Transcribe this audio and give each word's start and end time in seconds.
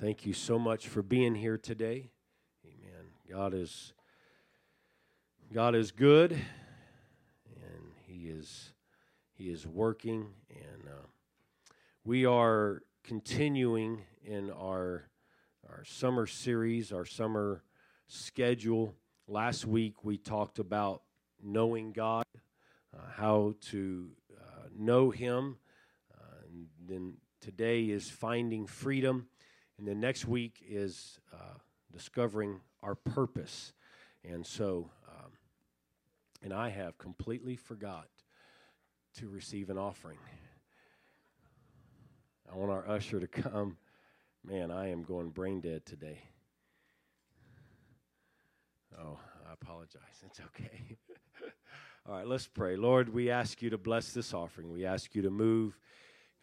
Thank 0.00 0.26
you 0.26 0.32
so 0.32 0.58
much 0.58 0.88
for 0.88 1.02
being 1.02 1.36
here 1.36 1.56
today. 1.56 2.10
Amen. 2.66 3.04
God 3.30 3.54
is 3.54 3.92
God 5.52 5.76
is 5.76 5.92
good, 5.92 6.32
and 6.32 7.92
He 8.04 8.28
is 8.28 8.72
He 9.34 9.44
is 9.50 9.68
working, 9.68 10.26
and 10.50 10.88
uh, 10.88 11.06
we 12.04 12.26
are 12.26 12.82
continuing 13.04 14.02
in 14.24 14.50
our 14.50 15.08
our 15.70 15.84
summer 15.84 16.26
series, 16.26 16.92
our 16.92 17.04
summer 17.04 17.62
schedule. 18.08 18.96
Last 19.28 19.64
week 19.64 20.04
we 20.04 20.18
talked 20.18 20.58
about 20.58 21.02
knowing 21.40 21.92
God, 21.92 22.24
uh, 22.92 22.98
how 23.14 23.54
to 23.70 24.10
uh, 24.36 24.66
know 24.76 25.10
Him, 25.10 25.56
uh, 26.12 26.42
and 26.48 26.66
then 26.84 27.14
today 27.40 27.84
is 27.84 28.10
finding 28.10 28.66
freedom 28.66 29.28
and 29.78 29.86
then 29.86 30.00
next 30.00 30.26
week 30.26 30.62
is 30.66 31.18
uh, 31.32 31.58
discovering 31.92 32.60
our 32.82 32.94
purpose. 32.94 33.72
And 34.24 34.46
so, 34.46 34.90
um, 35.08 35.32
and 36.42 36.52
I 36.52 36.70
have 36.70 36.98
completely 36.98 37.56
forgot 37.56 38.08
to 39.18 39.28
receive 39.28 39.70
an 39.70 39.78
offering. 39.78 40.18
I 42.50 42.56
want 42.56 42.70
our 42.70 42.88
usher 42.88 43.20
to 43.20 43.26
come. 43.26 43.78
Man, 44.44 44.70
I 44.70 44.90
am 44.90 45.02
going 45.02 45.30
brain 45.30 45.60
dead 45.60 45.86
today. 45.86 46.18
Oh, 48.98 49.18
I 49.48 49.52
apologize. 49.52 50.22
It's 50.24 50.40
okay. 50.40 50.98
All 52.08 52.14
right, 52.14 52.26
let's 52.26 52.46
pray. 52.46 52.76
Lord, 52.76 53.08
we 53.12 53.30
ask 53.30 53.62
you 53.62 53.70
to 53.70 53.78
bless 53.78 54.12
this 54.12 54.34
offering. 54.34 54.70
We 54.70 54.84
ask 54.84 55.14
you 55.14 55.22
to 55.22 55.30
move 55.30 55.78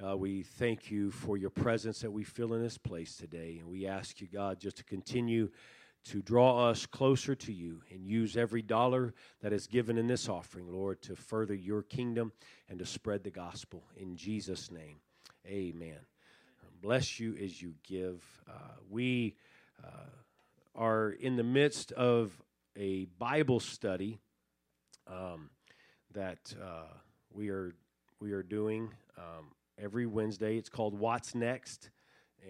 uh, 0.03 0.17
we 0.17 0.43
thank 0.43 0.89
you 0.89 1.11
for 1.11 1.37
your 1.37 1.49
presence 1.49 1.99
that 1.99 2.11
we 2.11 2.23
feel 2.23 2.53
in 2.53 2.61
this 2.61 2.77
place 2.77 3.15
today. 3.15 3.57
And 3.59 3.69
we 3.69 3.85
ask 3.85 4.19
you, 4.19 4.27
God, 4.27 4.59
just 4.59 4.77
to 4.77 4.83
continue 4.83 5.49
to 6.05 6.21
draw 6.21 6.69
us 6.69 6.85
closer 6.87 7.35
to 7.35 7.53
you 7.53 7.81
and 7.91 8.05
use 8.05 8.35
every 8.35 8.61
dollar 8.61 9.13
that 9.41 9.53
is 9.53 9.67
given 9.67 9.97
in 9.97 10.07
this 10.07 10.27
offering, 10.27 10.71
Lord, 10.71 11.01
to 11.03 11.15
further 11.15 11.53
your 11.53 11.83
kingdom 11.83 12.31
and 12.69 12.79
to 12.79 12.85
spread 12.85 13.23
the 13.23 13.29
gospel. 13.29 13.83
In 13.95 14.15
Jesus' 14.15 14.71
name, 14.71 14.97
amen. 15.45 15.99
Bless 16.81 17.19
you 17.19 17.35
as 17.35 17.61
you 17.61 17.75
give. 17.83 18.23
Uh, 18.49 18.53
we 18.89 19.35
uh, 19.83 20.09
are 20.73 21.11
in 21.11 21.35
the 21.35 21.43
midst 21.43 21.91
of 21.91 22.31
a 22.75 23.05
Bible 23.19 23.59
study 23.59 24.17
um, 25.05 25.51
that 26.13 26.55
uh, 26.59 26.91
we 27.31 27.49
are 27.49 27.75
we 28.19 28.31
are 28.31 28.41
doing. 28.41 28.89
Um, 29.15 29.51
every 29.77 30.05
Wednesday. 30.05 30.57
It's 30.57 30.69
called 30.69 30.97
What's 30.97 31.35
Next, 31.35 31.89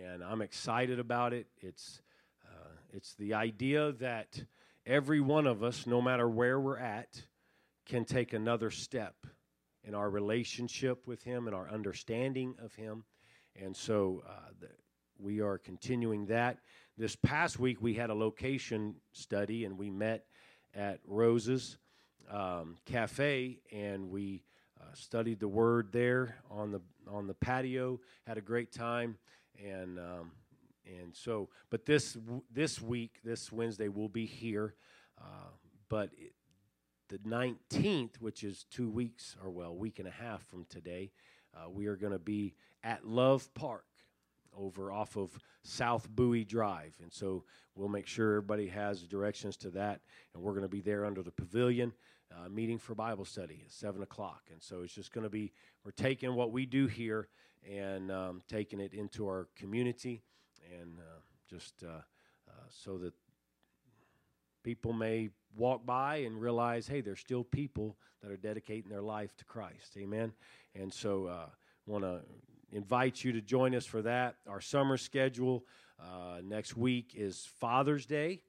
and 0.03 0.23
I'm 0.23 0.41
excited 0.41 0.99
about 0.99 1.33
it. 1.33 1.47
It's 1.59 2.01
uh, 2.45 2.69
it's 2.93 3.13
the 3.15 3.33
idea 3.33 3.93
that 3.93 4.43
every 4.85 5.21
one 5.21 5.47
of 5.47 5.63
us, 5.63 5.85
no 5.87 6.01
matter 6.01 6.29
where 6.29 6.59
we're 6.59 6.77
at, 6.77 7.21
can 7.85 8.05
take 8.05 8.33
another 8.33 8.71
step 8.71 9.15
in 9.83 9.95
our 9.95 10.09
relationship 10.09 11.07
with 11.07 11.23
Him 11.23 11.47
and 11.47 11.55
our 11.55 11.69
understanding 11.69 12.55
of 12.63 12.73
Him. 12.75 13.03
And 13.61 13.75
so 13.75 14.23
uh, 14.27 14.49
the, 14.59 14.69
we 15.17 15.41
are 15.41 15.57
continuing 15.57 16.27
that. 16.27 16.57
This 16.97 17.15
past 17.15 17.59
week, 17.59 17.81
we 17.81 17.93
had 17.93 18.09
a 18.09 18.13
location 18.13 18.95
study 19.11 19.65
and 19.65 19.77
we 19.77 19.89
met 19.89 20.25
at 20.73 20.99
Rose's 21.05 21.77
um, 22.29 22.77
Cafe 22.85 23.59
and 23.71 24.09
we 24.09 24.43
uh, 24.81 24.93
studied 24.93 25.39
the 25.39 25.47
Word 25.47 25.89
there 25.91 26.37
on 26.49 26.71
the 26.71 26.81
on 27.07 27.27
the 27.27 27.33
patio, 27.33 27.99
had 28.25 28.37
a 28.37 28.41
great 28.41 28.71
time, 28.71 29.17
and 29.63 29.99
um, 29.99 30.31
and 30.85 31.15
so. 31.15 31.49
But 31.69 31.85
this 31.85 32.17
this 32.51 32.81
week, 32.81 33.19
this 33.23 33.51
Wednesday, 33.51 33.87
we'll 33.87 34.09
be 34.09 34.25
here. 34.25 34.75
Uh, 35.19 35.51
but 35.89 36.09
it, 36.17 36.33
the 37.09 37.17
19th, 37.19 38.15
which 38.19 38.43
is 38.43 38.65
two 38.71 38.89
weeks 38.89 39.35
or 39.43 39.49
well, 39.49 39.75
week 39.75 39.99
and 39.99 40.07
a 40.07 40.11
half 40.11 40.45
from 40.47 40.65
today, 40.69 41.11
uh, 41.53 41.69
we 41.69 41.87
are 41.87 41.97
going 41.97 42.13
to 42.13 42.19
be 42.19 42.55
at 42.83 43.05
Love 43.05 43.53
Park 43.53 43.83
over 44.57 44.91
off 44.91 45.17
of 45.17 45.37
South 45.63 46.09
Bowie 46.09 46.45
Drive. 46.45 46.95
And 47.01 47.11
so 47.11 47.43
we'll 47.75 47.89
make 47.89 48.07
sure 48.07 48.37
everybody 48.37 48.67
has 48.67 49.03
directions 49.03 49.57
to 49.57 49.69
that. 49.71 50.01
And 50.33 50.41
we're 50.41 50.53
going 50.53 50.63
to 50.63 50.69
be 50.69 50.81
there 50.81 51.05
under 51.05 51.21
the 51.21 51.31
pavilion 51.31 51.93
uh, 52.31 52.49
meeting 52.49 52.77
for 52.77 52.95
Bible 52.95 53.25
study 53.25 53.61
at 53.65 53.71
7 53.71 54.01
o'clock. 54.01 54.43
And 54.51 54.61
so 54.61 54.81
it's 54.81 54.93
just 54.93 55.11
going 55.11 55.23
to 55.23 55.29
be, 55.29 55.51
we're 55.83 55.91
taking 55.91 56.35
what 56.35 56.51
we 56.51 56.65
do 56.65 56.87
here 56.87 57.27
and 57.69 58.11
um, 58.11 58.41
taking 58.47 58.79
it 58.79 58.93
into 58.93 59.27
our 59.27 59.47
community 59.55 60.23
and 60.79 60.99
uh, 60.99 61.19
just 61.49 61.83
uh, 61.83 62.01
uh, 62.47 62.51
so 62.69 62.97
that 62.99 63.13
people 64.63 64.93
may 64.93 65.29
walk 65.55 65.85
by 65.85 66.17
and 66.17 66.39
realize, 66.39 66.87
hey, 66.87 67.01
there's 67.01 67.19
still 67.19 67.43
people 67.43 67.97
that 68.21 68.31
are 68.31 68.37
dedicating 68.37 68.89
their 68.89 69.01
life 69.01 69.35
to 69.37 69.45
Christ. 69.45 69.97
Amen. 69.97 70.33
And 70.75 70.93
so 70.93 71.27
I 71.27 71.31
uh, 71.31 71.45
want 71.85 72.03
to 72.03 72.21
invite 72.71 73.23
you 73.23 73.33
to 73.33 73.41
join 73.41 73.75
us 73.75 73.85
for 73.85 74.01
that. 74.03 74.35
Our 74.47 74.61
summer 74.61 74.97
schedule 74.97 75.65
uh, 75.99 76.41
next 76.43 76.77
week 76.77 77.13
is 77.15 77.47
Father's 77.59 78.05
Day. 78.05 78.41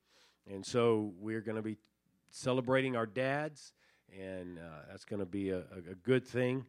And 0.50 0.64
so 0.64 1.12
we're 1.18 1.40
going 1.40 1.56
to 1.56 1.62
be 1.62 1.76
celebrating 2.32 2.96
our 2.96 3.06
dads, 3.06 3.72
and 4.18 4.58
uh, 4.58 4.62
that's 4.90 5.04
going 5.04 5.20
to 5.20 5.26
be 5.26 5.50
a, 5.50 5.60
a, 5.60 5.94
good 6.02 6.26
thing. 6.26 6.64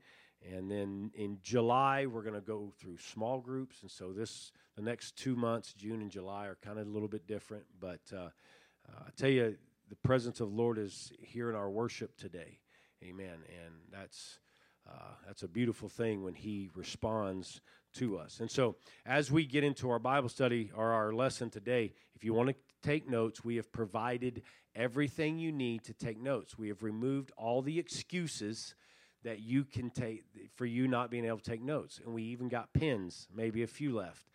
And 0.53 0.69
then 0.69 1.11
in 1.15 1.39
July, 1.41 2.05
we're 2.05 2.21
going 2.21 2.35
to 2.35 2.41
go 2.41 2.71
through 2.79 2.97
small 2.97 3.39
groups, 3.39 3.81
and 3.81 3.89
so 3.89 4.11
this 4.11 4.51
the 4.75 4.81
next 4.81 5.15
two 5.15 5.35
months, 5.35 5.73
June 5.73 6.01
and 6.01 6.11
July, 6.11 6.47
are 6.47 6.57
kind 6.61 6.79
of 6.79 6.87
a 6.87 6.89
little 6.89 7.07
bit 7.07 7.27
different. 7.27 7.63
But 7.79 8.01
uh, 8.13 8.17
uh, 8.17 9.03
I 9.07 9.09
tell 9.15 9.29
you, 9.29 9.55
the 9.89 9.95
presence 9.95 10.39
of 10.41 10.49
the 10.49 10.55
Lord 10.55 10.77
is 10.77 11.11
here 11.19 11.49
in 11.49 11.55
our 11.55 11.69
worship 11.69 12.17
today. 12.17 12.59
Amen. 13.03 13.37
And 13.65 13.73
that's 13.91 14.39
uh, 14.87 15.13
that's 15.25 15.43
a 15.43 15.47
beautiful 15.47 15.87
thing 15.87 16.23
when 16.23 16.33
He 16.33 16.69
responds 16.75 17.61
to 17.93 18.17
us. 18.17 18.39
And 18.39 18.49
so, 18.49 18.75
as 19.05 19.31
we 19.31 19.45
get 19.45 19.63
into 19.63 19.89
our 19.89 19.99
Bible 19.99 20.29
study 20.29 20.71
or 20.75 20.91
our 20.91 21.13
lesson 21.13 21.49
today, 21.49 21.93
if 22.15 22.23
you 22.23 22.33
want 22.33 22.49
to 22.49 22.55
take 22.81 23.09
notes, 23.09 23.43
we 23.43 23.55
have 23.57 23.71
provided 23.71 24.41
everything 24.75 25.37
you 25.37 25.51
need 25.51 25.83
to 25.85 25.93
take 25.93 26.19
notes. 26.19 26.57
We 26.57 26.67
have 26.69 26.83
removed 26.83 27.31
all 27.37 27.61
the 27.61 27.79
excuses 27.79 28.75
that 29.23 29.39
you 29.39 29.63
can 29.63 29.89
take 29.89 30.23
for 30.55 30.65
you 30.65 30.87
not 30.87 31.09
being 31.09 31.25
able 31.25 31.37
to 31.37 31.49
take 31.49 31.61
notes. 31.61 31.99
And 32.03 32.13
we 32.13 32.23
even 32.23 32.49
got 32.49 32.73
pens, 32.73 33.27
maybe 33.33 33.63
a 33.63 33.67
few 33.67 33.95
left. 33.95 34.25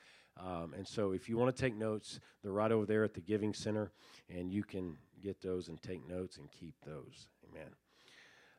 Um, 0.41 0.73
and 0.77 0.87
so, 0.87 1.13
if 1.13 1.29
you 1.29 1.37
want 1.37 1.55
to 1.55 1.61
take 1.61 1.77
notes, 1.77 2.21
they're 2.43 2.53
right 2.53 2.71
over 2.71 2.87
there 2.87 3.03
at 3.03 3.13
the 3.13 3.21
Giving 3.21 3.53
Center, 3.53 3.91
and 4.31 4.53
you 4.53 4.63
can 4.63 4.97
get 5.21 5.43
those 5.43 5.69
and 5.69 5.83
take 5.83 6.09
notes 6.09 6.37
and 6.39 6.49
keep 6.53 6.75
those. 6.87 7.27
Amen. 7.51 7.71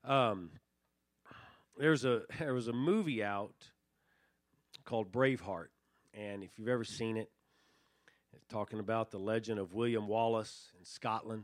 Um, 0.03 0.49
there's 1.77 2.03
a 2.03 2.23
there 2.39 2.53
was 2.53 2.67
a 2.67 2.73
movie 2.73 3.23
out 3.23 3.55
called 4.83 5.11
Braveheart, 5.11 5.67
and 6.13 6.43
if 6.43 6.59
you've 6.59 6.67
ever 6.67 6.83
seen 6.83 7.15
it, 7.15 7.31
it's 8.33 8.45
talking 8.47 8.79
about 8.79 9.11
the 9.11 9.19
legend 9.19 9.57
of 9.57 9.73
William 9.73 10.07
Wallace 10.07 10.73
in 10.77 10.83
Scotland. 10.83 11.43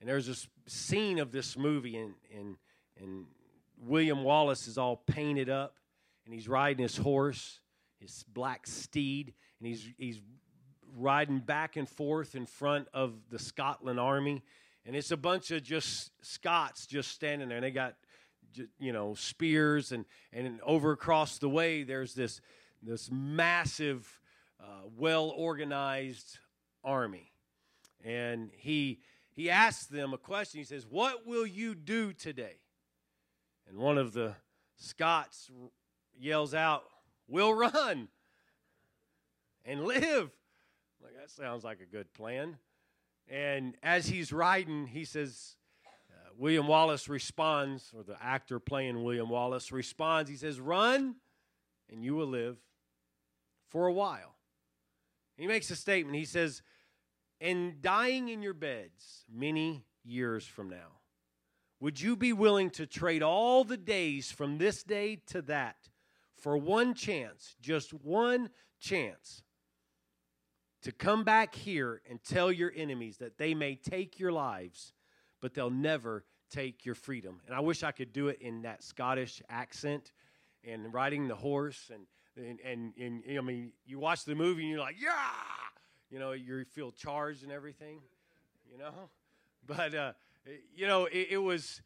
And 0.00 0.08
there's 0.08 0.26
this 0.26 0.46
scene 0.66 1.18
of 1.18 1.32
this 1.32 1.56
movie, 1.56 1.96
and, 1.96 2.14
and, 2.36 2.56
and 3.00 3.24
William 3.78 4.22
Wallace 4.22 4.68
is 4.68 4.78
all 4.78 4.96
painted 4.96 5.48
up, 5.48 5.76
and 6.24 6.34
he's 6.34 6.48
riding 6.48 6.82
his 6.82 6.96
horse, 6.96 7.60
his 7.98 8.24
black 8.28 8.66
steed, 8.66 9.32
and 9.58 9.66
he's, 9.66 9.88
he's 9.96 10.20
riding 10.96 11.38
back 11.38 11.76
and 11.76 11.88
forth 11.88 12.34
in 12.34 12.46
front 12.46 12.88
of 12.92 13.14
the 13.30 13.38
Scotland 13.38 13.98
army. 13.98 14.42
And 14.84 14.94
it's 14.94 15.10
a 15.10 15.16
bunch 15.16 15.50
of 15.50 15.62
just 15.62 16.10
Scots 16.22 16.86
just 16.86 17.10
standing 17.10 17.48
there, 17.48 17.58
and 17.58 17.64
they 17.64 17.70
got, 17.70 17.94
you 18.78 18.92
know, 18.92 19.14
spears, 19.14 19.92
and, 19.92 20.04
and 20.32 20.60
over 20.62 20.92
across 20.92 21.38
the 21.38 21.48
way, 21.48 21.82
there's 21.82 22.14
this, 22.14 22.40
this 22.82 23.10
massive, 23.10 24.20
uh, 24.60 24.86
well 24.96 25.32
organized 25.36 26.38
army. 26.84 27.32
And 28.04 28.50
he 28.56 29.00
he 29.36 29.50
asks 29.50 29.84
them 29.86 30.14
a 30.14 30.18
question. 30.18 30.58
He 30.58 30.64
says, 30.64 30.86
What 30.88 31.26
will 31.26 31.46
you 31.46 31.74
do 31.74 32.14
today? 32.14 32.56
And 33.68 33.76
one 33.78 33.98
of 33.98 34.14
the 34.14 34.34
Scots 34.76 35.50
yells 36.18 36.54
out, 36.54 36.84
We'll 37.28 37.52
run 37.52 38.08
and 39.64 39.84
live. 39.84 40.30
Like, 41.02 41.14
that 41.20 41.30
sounds 41.30 41.64
like 41.64 41.80
a 41.80 41.86
good 41.86 42.12
plan. 42.14 42.56
And 43.28 43.76
as 43.82 44.06
he's 44.06 44.32
riding, 44.32 44.86
he 44.86 45.04
says, 45.04 45.56
uh, 45.86 46.30
William 46.38 46.66
Wallace 46.66 47.08
responds, 47.08 47.92
or 47.94 48.02
the 48.04 48.16
actor 48.22 48.58
playing 48.58 49.02
William 49.02 49.28
Wallace 49.28 49.70
responds, 49.70 50.30
he 50.30 50.36
says, 50.36 50.60
Run 50.60 51.16
and 51.90 52.02
you 52.02 52.14
will 52.14 52.26
live 52.26 52.56
for 53.68 53.86
a 53.86 53.92
while. 53.92 54.34
He 55.36 55.46
makes 55.46 55.70
a 55.70 55.76
statement. 55.76 56.16
He 56.16 56.24
says, 56.24 56.62
and 57.40 57.80
dying 57.82 58.28
in 58.28 58.42
your 58.42 58.54
beds 58.54 59.24
many 59.32 59.84
years 60.04 60.46
from 60.46 60.70
now, 60.70 61.00
would 61.80 62.00
you 62.00 62.16
be 62.16 62.32
willing 62.32 62.70
to 62.70 62.86
trade 62.86 63.22
all 63.22 63.64
the 63.64 63.76
days 63.76 64.30
from 64.30 64.58
this 64.58 64.82
day 64.82 65.16
to 65.26 65.42
that 65.42 65.76
for 66.34 66.56
one 66.56 66.94
chance, 66.94 67.56
just 67.60 67.92
one 67.92 68.50
chance, 68.80 69.42
to 70.82 70.92
come 70.92 71.24
back 71.24 71.54
here 71.54 72.00
and 72.08 72.22
tell 72.22 72.52
your 72.52 72.72
enemies 72.74 73.18
that 73.18 73.38
they 73.38 73.54
may 73.54 73.74
take 73.74 74.18
your 74.20 74.32
lives, 74.32 74.92
but 75.40 75.54
they'll 75.54 75.70
never 75.70 76.24
take 76.50 76.86
your 76.86 76.94
freedom. 76.94 77.40
And 77.46 77.54
I 77.54 77.60
wish 77.60 77.82
I 77.82 77.90
could 77.90 78.12
do 78.12 78.28
it 78.28 78.38
in 78.40 78.62
that 78.62 78.82
Scottish 78.82 79.42
accent 79.48 80.12
and 80.64 80.92
riding 80.92 81.28
the 81.28 81.34
horse 81.34 81.90
and 81.92 82.06
and 82.36 82.60
and, 82.96 83.24
and 83.24 83.38
I 83.38 83.40
mean 83.40 83.72
you 83.84 83.98
watch 83.98 84.24
the 84.24 84.34
movie 84.34 84.62
and 84.62 84.70
you're 84.70 84.80
like, 84.80 84.96
yeah, 85.00 85.12
you 86.10 86.18
know, 86.18 86.32
you 86.32 86.64
feel 86.64 86.92
charged 86.92 87.42
and 87.42 87.52
everything, 87.52 88.00
you 88.70 88.78
know. 88.78 88.92
But 89.66 89.96
uh, 89.96 90.12
you 90.76 90.86
know, 90.86 91.06
it, 91.06 91.26
it 91.30 91.38
was 91.38 91.82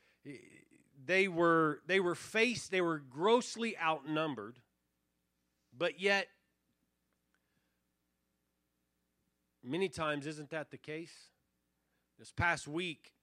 they 1.07 1.29
were 1.29 1.81
they 1.87 1.99
were 1.99 2.15
faced 2.15 2.71
they 2.71 2.83
were 2.83 2.99
grossly 2.99 3.75
outnumbered, 3.79 4.59
but 5.77 5.99
yet 5.99 6.27
many 9.65 9.89
times 9.89 10.27
isn't 10.27 10.51
that 10.51 10.71
the 10.71 10.77
case? 10.77 11.31
This 12.19 12.33
past 12.33 12.69
week 12.69 13.15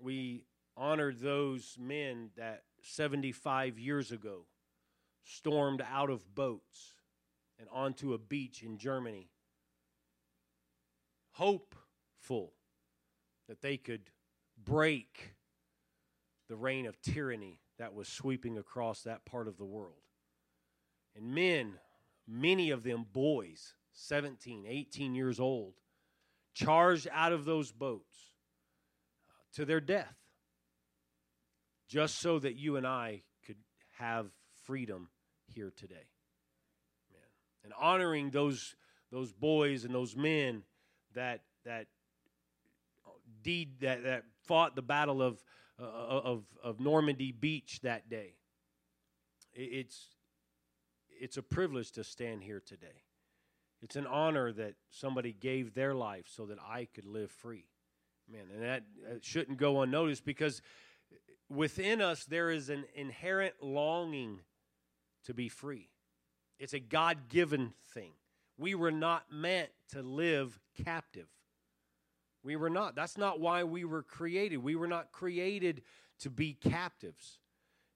we 0.00 0.46
honored 0.76 1.20
those 1.20 1.76
men 1.80 2.30
that 2.36 2.64
75 2.82 3.78
years 3.78 4.12
ago 4.12 4.46
stormed 5.22 5.82
out 5.92 6.10
of 6.10 6.34
boats 6.34 6.94
and 7.58 7.68
onto 7.72 8.12
a 8.12 8.18
beach 8.18 8.62
in 8.62 8.78
Germany, 8.78 9.28
hopeful 11.36 12.52
that 13.48 13.60
they 13.60 13.76
could 13.76 14.10
break 14.62 15.34
the 16.48 16.56
reign 16.56 16.86
of 16.86 17.00
tyranny 17.00 17.60
that 17.78 17.94
was 17.94 18.08
sweeping 18.08 18.56
across 18.56 19.02
that 19.02 19.24
part 19.24 19.48
of 19.48 19.58
the 19.58 19.64
world. 19.64 19.92
And 21.14 21.34
men, 21.34 21.74
many 22.26 22.70
of 22.70 22.82
them 22.82 23.04
boys, 23.12 23.74
17, 23.92 24.64
18 24.66 25.14
years 25.14 25.38
old, 25.38 25.74
charged 26.54 27.08
out 27.12 27.32
of 27.32 27.44
those 27.44 27.70
boats 27.70 28.16
uh, 29.28 29.32
to 29.56 29.64
their 29.64 29.80
death 29.80 30.16
just 31.88 32.18
so 32.18 32.38
that 32.38 32.56
you 32.56 32.76
and 32.76 32.86
I 32.86 33.22
could 33.44 33.56
have 33.98 34.26
freedom 34.64 35.08
here 35.46 35.72
today. 35.76 36.08
And 37.64 37.72
honoring 37.78 38.30
those 38.30 38.76
those 39.10 39.32
boys 39.32 39.84
and 39.84 39.94
those 39.94 40.14
men 40.16 40.62
that 41.16 41.42
that 41.64 41.88
deed 43.42 43.80
that, 43.80 44.04
that 44.04 44.24
fought 44.44 44.76
the 44.76 44.82
battle 44.82 45.20
of, 45.20 45.42
uh, 45.80 45.84
of 45.84 46.44
of 46.62 46.80
Normandy 46.80 47.32
Beach 47.32 47.80
that 47.82 48.08
day. 48.08 48.34
It's 49.52 50.14
it's 51.20 51.36
a 51.36 51.42
privilege 51.42 51.90
to 51.92 52.04
stand 52.04 52.44
here 52.44 52.62
today. 52.64 53.02
It's 53.82 53.96
an 53.96 54.06
honor 54.06 54.52
that 54.52 54.74
somebody 54.90 55.32
gave 55.32 55.74
their 55.74 55.94
life 55.94 56.26
so 56.28 56.46
that 56.46 56.58
I 56.66 56.88
could 56.94 57.04
live 57.04 57.30
free. 57.30 57.66
Man, 58.30 58.46
and 58.52 58.62
that, 58.62 58.82
that 59.08 59.24
shouldn't 59.24 59.58
go 59.58 59.82
unnoticed 59.82 60.24
because 60.24 60.60
within 61.48 62.00
us 62.00 62.24
there 62.24 62.50
is 62.50 62.70
an 62.70 62.84
inherent 62.94 63.54
longing 63.62 64.40
to 65.24 65.34
be 65.34 65.48
free. 65.48 65.90
It's 66.58 66.72
a 66.72 66.80
God 66.80 67.28
given 67.28 67.74
thing. 67.92 68.12
We 68.58 68.74
were 68.74 68.92
not 68.92 69.24
meant 69.30 69.70
to 69.90 70.02
live 70.02 70.58
captive. 70.84 71.28
We 72.42 72.56
were 72.56 72.70
not. 72.70 72.94
That's 72.94 73.18
not 73.18 73.40
why 73.40 73.64
we 73.64 73.84
were 73.84 74.02
created. 74.02 74.58
We 74.58 74.76
were 74.76 74.86
not 74.86 75.12
created 75.12 75.82
to 76.20 76.30
be 76.30 76.54
captives. 76.54 77.40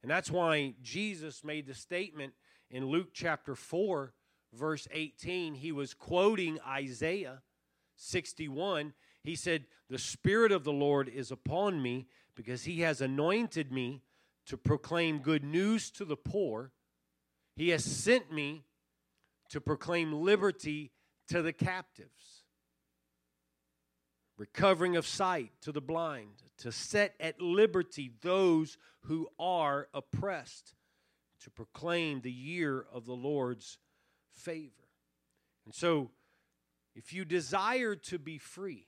And 0.02 0.10
that's 0.10 0.30
why 0.30 0.74
Jesus 0.82 1.44
made 1.44 1.66
the 1.66 1.74
statement 1.74 2.32
in 2.70 2.86
Luke 2.86 3.10
chapter 3.12 3.54
4, 3.54 4.12
verse 4.52 4.88
18. 4.92 5.54
He 5.54 5.72
was 5.72 5.94
quoting 5.94 6.58
Isaiah 6.66 7.42
61. 7.96 8.92
He 9.22 9.36
said, 9.36 9.66
The 9.88 9.98
Spirit 9.98 10.52
of 10.52 10.64
the 10.64 10.72
Lord 10.72 11.08
is 11.08 11.30
upon 11.30 11.82
me 11.82 12.06
because 12.34 12.64
he 12.64 12.80
has 12.80 13.00
anointed 13.00 13.70
me 13.70 14.02
to 14.46 14.56
proclaim 14.56 15.18
good 15.18 15.44
news 15.44 15.90
to 15.92 16.04
the 16.04 16.16
poor. 16.16 16.72
He 17.56 17.68
has 17.68 17.84
sent 17.84 18.32
me 18.32 18.64
to 19.50 19.60
proclaim 19.60 20.12
liberty 20.12 20.92
to 21.28 21.42
the 21.42 21.52
captives, 21.52 22.44
recovering 24.38 24.96
of 24.96 25.06
sight 25.06 25.50
to 25.62 25.72
the 25.72 25.80
blind, 25.80 26.42
to 26.58 26.72
set 26.72 27.14
at 27.20 27.40
liberty 27.40 28.12
those 28.22 28.78
who 29.02 29.28
are 29.38 29.88
oppressed, 29.92 30.74
to 31.42 31.50
proclaim 31.50 32.20
the 32.20 32.32
year 32.32 32.84
of 32.92 33.06
the 33.06 33.14
Lord's 33.14 33.78
favor. 34.32 34.88
And 35.64 35.74
so, 35.74 36.10
if 36.94 37.12
you 37.12 37.24
desire 37.24 37.94
to 37.94 38.18
be 38.18 38.38
free, 38.38 38.86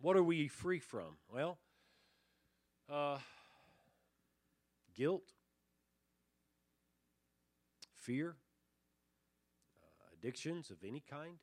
what 0.00 0.16
are 0.16 0.22
we 0.22 0.48
free 0.48 0.78
from? 0.78 1.16
Well, 1.32 1.58
uh, 2.90 3.18
guilt, 4.94 5.32
fear, 7.94 8.36
addictions 10.22 10.70
of 10.70 10.76
any 10.86 11.02
kind, 11.08 11.38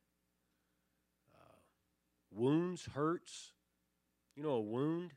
uh, 1.34 1.58
wounds, 2.32 2.88
hurts. 2.94 3.52
You 4.36 4.44
know, 4.44 4.52
a 4.52 4.62
wound 4.62 5.12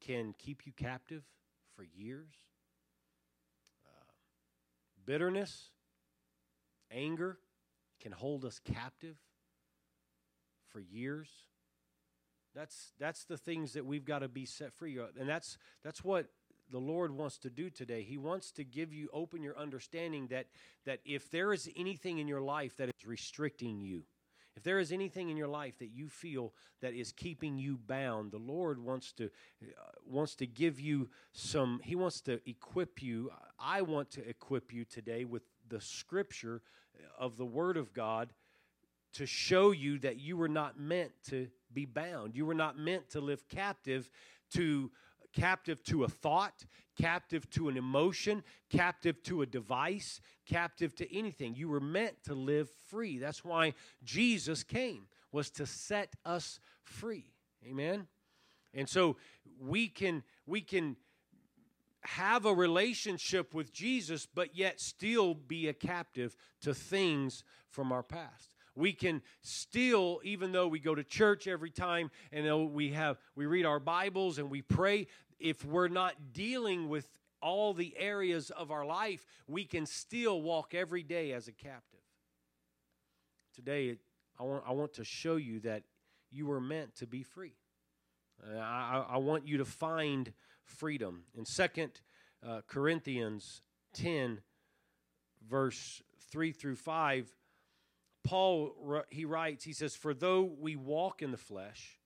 can 0.00 0.34
keep 0.38 0.66
you 0.66 0.72
captive 0.72 1.22
for 1.74 1.84
years. 1.84 2.34
Uh, 3.86 4.12
bitterness, 5.06 5.70
anger 6.90 7.38
can 8.00 8.12
hold 8.12 8.44
us 8.44 8.60
captive 8.62 9.16
for 10.68 10.80
years. 10.80 11.28
That's 12.54 12.92
that's 12.98 13.24
the 13.24 13.38
things 13.38 13.72
that 13.72 13.86
we've 13.86 14.04
got 14.04 14.18
to 14.18 14.28
be 14.28 14.44
set 14.44 14.74
free 14.74 14.98
of. 14.98 15.16
And 15.18 15.26
that's 15.26 15.56
that's 15.82 16.04
what 16.04 16.26
the 16.72 16.78
Lord 16.78 17.12
wants 17.12 17.38
to 17.38 17.50
do 17.50 17.70
today. 17.70 18.02
He 18.02 18.16
wants 18.16 18.50
to 18.52 18.64
give 18.64 18.92
you 18.92 19.08
open 19.12 19.42
your 19.42 19.56
understanding 19.58 20.26
that 20.28 20.46
that 20.86 21.00
if 21.04 21.30
there 21.30 21.52
is 21.52 21.70
anything 21.76 22.18
in 22.18 22.26
your 22.26 22.40
life 22.40 22.76
that 22.78 22.88
is 22.88 23.06
restricting 23.06 23.80
you, 23.80 24.04
if 24.56 24.62
there 24.62 24.78
is 24.78 24.90
anything 24.90 25.28
in 25.28 25.36
your 25.36 25.48
life 25.48 25.78
that 25.78 25.90
you 25.90 26.08
feel 26.08 26.52
that 26.80 26.94
is 26.94 27.12
keeping 27.12 27.58
you 27.58 27.78
bound, 27.78 28.32
the 28.32 28.38
Lord 28.38 28.78
wants 28.78 29.12
to 29.12 29.26
uh, 29.26 29.82
wants 30.06 30.34
to 30.36 30.46
give 30.46 30.80
you 30.80 31.08
some 31.32 31.80
he 31.84 31.94
wants 31.94 32.20
to 32.22 32.40
equip 32.48 33.02
you. 33.02 33.30
I 33.58 33.82
want 33.82 34.10
to 34.12 34.28
equip 34.28 34.72
you 34.72 34.84
today 34.84 35.24
with 35.24 35.42
the 35.68 35.80
scripture 35.80 36.62
of 37.18 37.36
the 37.36 37.46
word 37.46 37.76
of 37.76 37.92
God 37.92 38.32
to 39.14 39.26
show 39.26 39.72
you 39.72 39.98
that 39.98 40.18
you 40.18 40.36
were 40.36 40.48
not 40.48 40.78
meant 40.78 41.12
to 41.28 41.48
be 41.72 41.84
bound. 41.84 42.34
You 42.34 42.46
were 42.46 42.54
not 42.54 42.78
meant 42.78 43.10
to 43.10 43.20
live 43.20 43.46
captive 43.48 44.10
to 44.54 44.90
captive 45.32 45.82
to 45.84 46.04
a 46.04 46.08
thought, 46.08 46.64
captive 47.00 47.48
to 47.50 47.68
an 47.68 47.76
emotion, 47.76 48.42
captive 48.70 49.22
to 49.24 49.42
a 49.42 49.46
device, 49.46 50.20
captive 50.46 50.94
to 50.96 51.16
anything. 51.16 51.54
You 51.54 51.68
were 51.68 51.80
meant 51.80 52.22
to 52.24 52.34
live 52.34 52.68
free. 52.88 53.18
That's 53.18 53.44
why 53.44 53.74
Jesus 54.04 54.62
came 54.62 55.06
was 55.30 55.50
to 55.50 55.66
set 55.66 56.14
us 56.24 56.60
free. 56.82 57.32
Amen. 57.66 58.06
And 58.74 58.88
so 58.88 59.16
we 59.60 59.88
can 59.88 60.22
we 60.46 60.60
can 60.60 60.96
have 62.04 62.46
a 62.46 62.54
relationship 62.54 63.54
with 63.54 63.72
Jesus 63.72 64.26
but 64.26 64.56
yet 64.56 64.80
still 64.80 65.34
be 65.34 65.68
a 65.68 65.72
captive 65.72 66.36
to 66.60 66.74
things 66.74 67.44
from 67.68 67.92
our 67.92 68.02
past 68.02 68.51
we 68.74 68.92
can 68.92 69.22
still 69.42 70.20
even 70.24 70.52
though 70.52 70.68
we 70.68 70.78
go 70.78 70.94
to 70.94 71.04
church 71.04 71.46
every 71.46 71.70
time 71.70 72.10
and 72.32 72.72
we 72.72 72.90
have 72.90 73.18
we 73.34 73.46
read 73.46 73.66
our 73.66 73.80
bibles 73.80 74.38
and 74.38 74.50
we 74.50 74.62
pray 74.62 75.06
if 75.38 75.64
we're 75.64 75.88
not 75.88 76.14
dealing 76.32 76.88
with 76.88 77.06
all 77.40 77.74
the 77.74 77.94
areas 77.98 78.50
of 78.50 78.70
our 78.70 78.84
life 78.84 79.26
we 79.46 79.64
can 79.64 79.84
still 79.84 80.40
walk 80.40 80.74
every 80.74 81.02
day 81.02 81.32
as 81.32 81.48
a 81.48 81.52
captive. 81.52 82.00
Today 83.54 83.96
i 84.38 84.44
want, 84.44 84.64
I 84.66 84.72
want 84.72 84.94
to 84.94 85.04
show 85.04 85.36
you 85.36 85.60
that 85.60 85.82
you 86.30 86.46
were 86.46 86.60
meant 86.60 86.96
to 86.96 87.06
be 87.06 87.22
free. 87.22 87.52
Uh, 88.42 88.58
I, 88.58 89.04
I 89.10 89.16
want 89.18 89.46
you 89.46 89.58
to 89.58 89.64
find 89.64 90.32
freedom. 90.64 91.24
In 91.36 91.44
second 91.44 92.00
uh, 92.46 92.62
corinthians 92.66 93.62
10 93.94 94.40
verse 95.48 96.02
3 96.30 96.52
through 96.52 96.76
5 96.76 97.32
Paul, 98.24 99.04
he 99.10 99.24
writes, 99.24 99.64
he 99.64 99.72
says, 99.72 99.96
For 99.96 100.14
though 100.14 100.42
we 100.42 100.76
walk 100.76 101.22
in 101.22 101.32
the 101.32 101.36
flesh, 101.36 101.98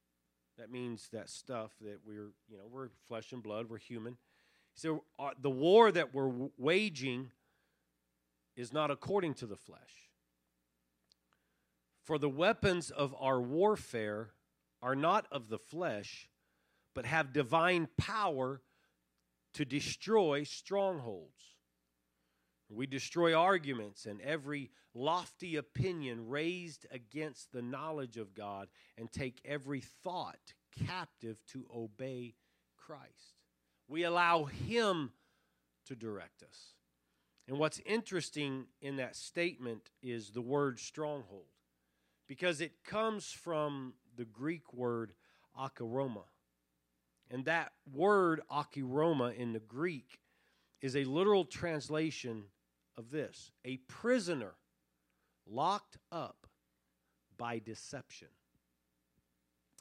that 0.59 0.71
means 0.71 1.09
that 1.13 1.29
stuff 1.29 1.73
that 1.83 1.99
we're, 2.07 2.31
you 2.49 2.57
know, 2.57 2.67
we're 2.71 2.89
flesh 3.09 3.33
and 3.33 3.43
blood, 3.43 3.69
we're 3.69 3.79
human. 3.79 4.17
So 4.75 5.05
uh, 5.19 5.31
the 5.41 5.51
war 5.51 5.93
that 5.93 6.15
we're 6.15 6.49
waging 6.59 7.31
is 8.57 8.73
not 8.73 8.91
according 8.91 9.35
to 9.35 9.47
the 9.47 9.57
flesh. 9.57 10.11
For 12.03 12.19
the 12.19 12.29
weapons 12.29 12.91
of 12.91 13.15
our 13.19 13.41
warfare 13.41 14.31
are 14.81 14.95
not 14.95 15.27
of 15.31 15.49
the 15.49 15.59
flesh, 15.59 16.29
but 16.95 17.05
have 17.05 17.33
divine 17.33 17.89
power 17.99 18.63
to 19.55 19.65
destroy 19.65 20.45
strongholds. 20.45 21.56
We 22.69 22.87
destroy 22.87 23.35
arguments 23.35 24.07
and 24.07 24.21
every 24.21 24.71
lofty 24.93 25.57
opinion 25.57 26.29
raised 26.29 26.87
against 26.91 27.53
the 27.53 27.63
knowledge 27.63 28.17
of 28.17 28.35
God 28.35 28.69
and 28.99 29.11
take 29.11 29.41
every 29.45 29.81
thought 29.81 30.55
captive 30.87 31.41
to 31.53 31.67
obey 31.75 32.35
Christ. 32.77 33.41
We 33.89 34.03
allow 34.03 34.45
Him 34.45 35.13
to 35.87 35.95
direct 35.95 36.43
us. 36.43 36.75
And 37.47 37.59
what's 37.59 37.81
interesting 37.87 38.67
in 38.81 38.97
that 38.97 39.15
statement 39.15 39.91
is 40.03 40.31
the 40.31 40.41
word 40.41 40.81
stronghold, 40.81 41.47
because 42.27 42.61
it 42.61 42.83
comes 42.85 43.31
from 43.31 43.95
the 44.17 44.25
Greek 44.25 44.75
word 44.75 45.13
ochuroma. 45.57 46.25
And 47.31 47.45
that 47.45 47.73
word 47.93 48.41
ochuroma 48.51 49.37
in 49.37 49.53
the 49.53 49.61
Greek 49.61 50.19
is 50.81 50.97
a 50.97 51.05
literal 51.05 51.45
translation 51.45 52.45
of 52.97 53.11
this 53.11 53.51
a 53.65 53.77
prisoner 53.89 54.55
locked 55.47 55.99
up 56.11 56.47
by 57.37 57.59
deception. 57.59 58.29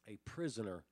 A 0.07 0.17
prisoner 0.25 0.84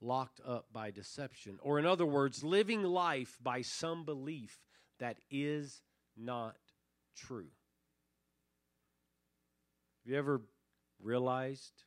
locked 0.00 0.40
up 0.46 0.66
by 0.72 0.90
deception. 0.90 1.58
Or, 1.62 1.78
in 1.78 1.86
other 1.86 2.06
words, 2.06 2.42
living 2.42 2.82
life 2.82 3.38
by 3.42 3.62
some 3.62 4.04
belief 4.04 4.58
that 4.98 5.18
is 5.30 5.82
not 6.16 6.56
true. 7.16 7.48
Have 10.04 10.12
you 10.12 10.18
ever 10.18 10.40
realized 11.00 11.84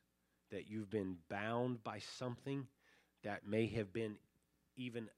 that 0.50 0.68
you've 0.68 0.90
been 0.90 1.16
bound 1.28 1.82
by 1.82 1.98
something 1.98 2.66
that 3.24 3.46
may 3.46 3.66
have 3.66 3.92
been 3.92 4.16
even 4.76 5.08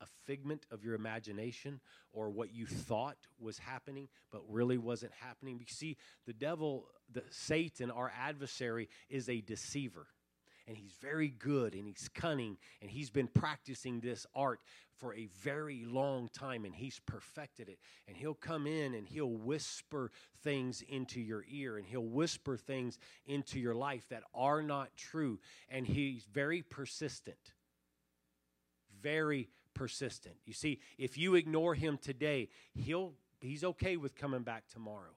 a 0.00 0.06
figment 0.26 0.66
of 0.70 0.84
your 0.84 0.94
imagination 0.94 1.80
or 2.12 2.30
what 2.30 2.52
you 2.54 2.66
thought 2.66 3.16
was 3.40 3.58
happening 3.58 4.08
but 4.30 4.42
really 4.48 4.78
wasn't 4.78 5.12
happening. 5.20 5.58
You 5.58 5.66
see, 5.68 5.96
the 6.26 6.32
devil, 6.32 6.86
the 7.12 7.22
Satan, 7.30 7.90
our 7.90 8.12
adversary, 8.18 8.88
is 9.08 9.28
a 9.28 9.40
deceiver. 9.40 10.06
And 10.66 10.76
he's 10.76 10.92
very 11.00 11.28
good 11.28 11.74
and 11.74 11.86
he's 11.86 12.10
cunning 12.14 12.58
and 12.82 12.90
he's 12.90 13.08
been 13.08 13.26
practicing 13.26 14.00
this 14.00 14.26
art 14.34 14.60
for 14.98 15.14
a 15.14 15.26
very 15.40 15.84
long 15.86 16.28
time 16.28 16.66
and 16.66 16.74
he's 16.74 17.00
perfected 17.06 17.70
it. 17.70 17.78
And 18.06 18.14
he'll 18.14 18.34
come 18.34 18.66
in 18.66 18.92
and 18.92 19.08
he'll 19.08 19.30
whisper 19.30 20.10
things 20.42 20.82
into 20.86 21.20
your 21.20 21.42
ear 21.50 21.78
and 21.78 21.86
he'll 21.86 22.04
whisper 22.04 22.58
things 22.58 22.98
into 23.26 23.58
your 23.58 23.74
life 23.74 24.06
that 24.10 24.24
are 24.34 24.62
not 24.62 24.94
true. 24.94 25.38
And 25.70 25.86
he's 25.86 26.24
very 26.30 26.60
persistent. 26.60 27.54
Very 29.00 29.48
persistent. 29.78 30.34
You 30.44 30.52
see, 30.52 30.80
if 30.98 31.16
you 31.16 31.36
ignore 31.36 31.74
him 31.74 31.98
today, 32.02 32.48
he'll 32.74 33.14
he's 33.40 33.62
okay 33.62 33.96
with 33.96 34.16
coming 34.16 34.42
back 34.42 34.64
tomorrow. 34.68 35.14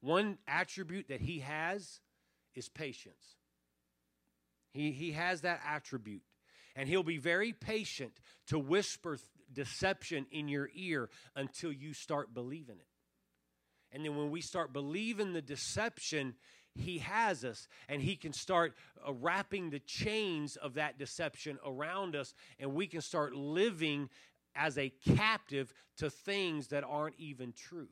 One 0.00 0.38
attribute 0.48 1.08
that 1.08 1.20
he 1.20 1.40
has 1.40 2.00
is 2.54 2.70
patience. 2.70 3.36
He, 4.72 4.92
he 4.92 5.12
has 5.12 5.42
that 5.42 5.60
attribute. 5.68 6.22
And 6.74 6.88
he'll 6.88 7.02
be 7.02 7.18
very 7.18 7.52
patient 7.52 8.12
to 8.46 8.58
whisper 8.58 9.18
deception 9.52 10.26
in 10.30 10.48
your 10.48 10.70
ear 10.74 11.10
until 11.36 11.72
you 11.72 11.92
start 11.92 12.32
believing 12.32 12.76
it. 12.76 12.86
And 13.92 14.04
then 14.04 14.16
when 14.16 14.30
we 14.30 14.40
start 14.40 14.72
believing 14.72 15.32
the 15.32 15.42
deception, 15.42 16.34
he 16.74 16.98
has 16.98 17.44
us 17.44 17.68
and 17.88 18.00
he 18.00 18.16
can 18.16 18.32
start 18.32 18.74
uh, 19.06 19.12
wrapping 19.12 19.70
the 19.70 19.80
chains 19.80 20.56
of 20.56 20.74
that 20.74 20.98
deception 20.98 21.58
around 21.64 22.14
us 22.14 22.34
and 22.58 22.72
we 22.74 22.86
can 22.86 23.00
start 23.00 23.34
living 23.34 24.08
as 24.54 24.78
a 24.78 24.92
captive 25.16 25.72
to 25.96 26.10
things 26.10 26.68
that 26.68 26.84
aren't 26.84 27.14
even 27.18 27.52
true. 27.52 27.88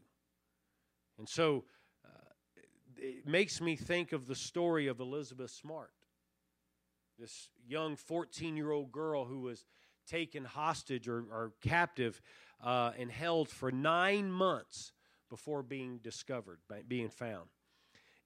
And 1.19 1.29
so 1.29 1.65
uh, 2.05 2.09
it 2.97 3.27
makes 3.27 3.61
me 3.61 3.77
think 3.77 4.13
of 4.13 4.27
the 4.27 4.35
story 4.35 4.87
of 4.87 5.01
elizabeth 5.01 5.51
smart 5.51 5.91
this 7.19 7.49
young 7.67 7.97
14 7.97 8.57
year 8.57 8.71
old 8.71 8.93
girl 8.93 9.25
who 9.25 9.41
was 9.41 9.67
taken 10.07 10.45
hostage 10.45 11.09
or, 11.09 11.25
or 11.31 11.53
captive 11.61 12.21
uh, 12.65 12.93
and 12.99 13.11
held 13.11 13.49
for 13.49 13.71
nine 13.71 14.31
months 14.31 14.93
before 15.29 15.63
being 15.63 15.99
discovered 15.99 16.59
being 16.87 17.09
found 17.09 17.49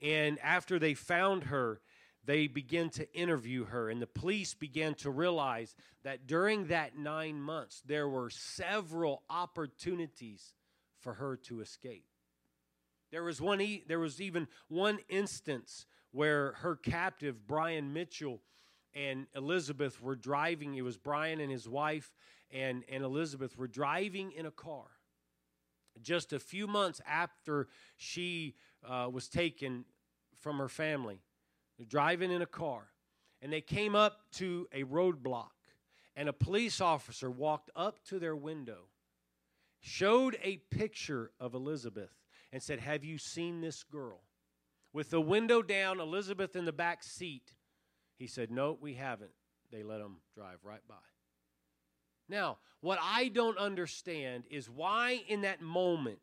and 0.02 0.38
after 0.40 0.78
they 0.78 0.94
found 0.94 1.44
her, 1.44 1.80
they 2.24 2.46
began 2.46 2.90
to 2.90 3.12
interview 3.14 3.64
her, 3.64 3.88
and 3.88 4.00
the 4.00 4.06
police 4.06 4.54
began 4.54 4.94
to 4.94 5.10
realize 5.10 5.74
that 6.04 6.26
during 6.26 6.66
that 6.68 6.96
nine 6.96 7.40
months, 7.40 7.82
there 7.86 8.08
were 8.08 8.30
several 8.30 9.22
opportunities 9.30 10.54
for 11.00 11.14
her 11.14 11.36
to 11.36 11.60
escape. 11.60 12.04
There 13.10 13.24
was 13.24 13.40
one. 13.40 13.60
There 13.88 13.98
was 13.98 14.20
even 14.20 14.48
one 14.68 14.98
instance 15.08 15.86
where 16.12 16.52
her 16.58 16.76
captive, 16.76 17.46
Brian 17.46 17.92
Mitchell, 17.92 18.40
and 18.94 19.26
Elizabeth 19.34 20.00
were 20.00 20.16
driving. 20.16 20.74
It 20.74 20.82
was 20.82 20.96
Brian 20.96 21.40
and 21.40 21.50
his 21.50 21.68
wife 21.68 22.12
and, 22.52 22.84
and 22.88 23.02
Elizabeth 23.02 23.56
were 23.56 23.66
driving 23.66 24.32
in 24.32 24.46
a 24.46 24.50
car. 24.50 24.84
Just 26.02 26.32
a 26.32 26.38
few 26.38 26.66
months 26.66 27.00
after 27.06 27.68
she 27.96 28.54
uh, 28.86 29.08
was 29.10 29.28
taken 29.28 29.84
from 30.42 30.58
her 30.58 30.68
family. 30.68 31.22
Driving 31.88 32.30
in 32.30 32.42
a 32.42 32.46
car, 32.46 32.92
and 33.40 33.52
they 33.52 33.60
came 33.60 33.96
up 33.96 34.20
to 34.34 34.68
a 34.72 34.84
roadblock, 34.84 35.50
and 36.14 36.28
a 36.28 36.32
police 36.32 36.80
officer 36.80 37.28
walked 37.28 37.70
up 37.74 38.04
to 38.04 38.20
their 38.20 38.36
window, 38.36 38.84
showed 39.80 40.38
a 40.44 40.58
picture 40.70 41.32
of 41.40 41.54
Elizabeth, 41.54 42.12
and 42.52 42.62
said, 42.62 42.78
Have 42.78 43.04
you 43.04 43.18
seen 43.18 43.60
this 43.60 43.82
girl? 43.82 44.20
With 44.92 45.10
the 45.10 45.20
window 45.20 45.60
down, 45.60 45.98
Elizabeth 45.98 46.54
in 46.54 46.66
the 46.66 46.72
back 46.72 47.02
seat. 47.02 47.54
He 48.16 48.28
said, 48.28 48.50
No, 48.50 48.78
we 48.80 48.94
haven't. 48.94 49.32
They 49.72 49.82
let 49.82 50.00
him 50.00 50.18
drive 50.36 50.58
right 50.62 50.86
by. 50.86 50.94
Now, 52.28 52.58
what 52.80 52.98
I 53.02 53.28
don't 53.28 53.58
understand 53.58 54.44
is 54.50 54.70
why 54.70 55.22
in 55.28 55.40
that 55.40 55.62
moment, 55.62 56.20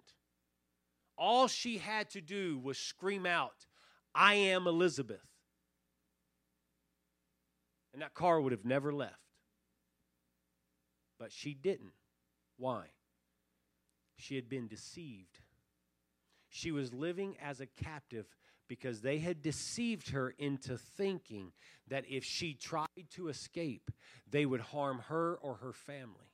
all 1.17 1.47
she 1.47 1.79
had 1.79 2.09
to 2.11 2.21
do 2.21 2.57
was 2.59 2.77
scream 2.77 3.25
out, 3.25 3.65
I 4.13 4.35
am 4.35 4.67
Elizabeth. 4.67 5.27
And 7.93 8.01
that 8.01 8.13
car 8.13 8.39
would 8.39 8.51
have 8.51 8.65
never 8.65 8.93
left. 8.93 9.15
But 11.17 11.31
she 11.31 11.53
didn't. 11.53 11.93
Why? 12.57 12.85
She 14.17 14.35
had 14.35 14.49
been 14.49 14.67
deceived. 14.67 15.39
She 16.49 16.71
was 16.71 16.93
living 16.93 17.35
as 17.41 17.59
a 17.59 17.65
captive 17.65 18.25
because 18.67 19.01
they 19.01 19.17
had 19.17 19.41
deceived 19.41 20.11
her 20.11 20.33
into 20.37 20.77
thinking 20.77 21.51
that 21.87 22.05
if 22.07 22.23
she 22.23 22.53
tried 22.53 22.87
to 23.15 23.27
escape, 23.27 23.91
they 24.29 24.45
would 24.45 24.61
harm 24.61 24.99
her 25.07 25.35
or 25.41 25.55
her 25.55 25.73
family. 25.73 26.31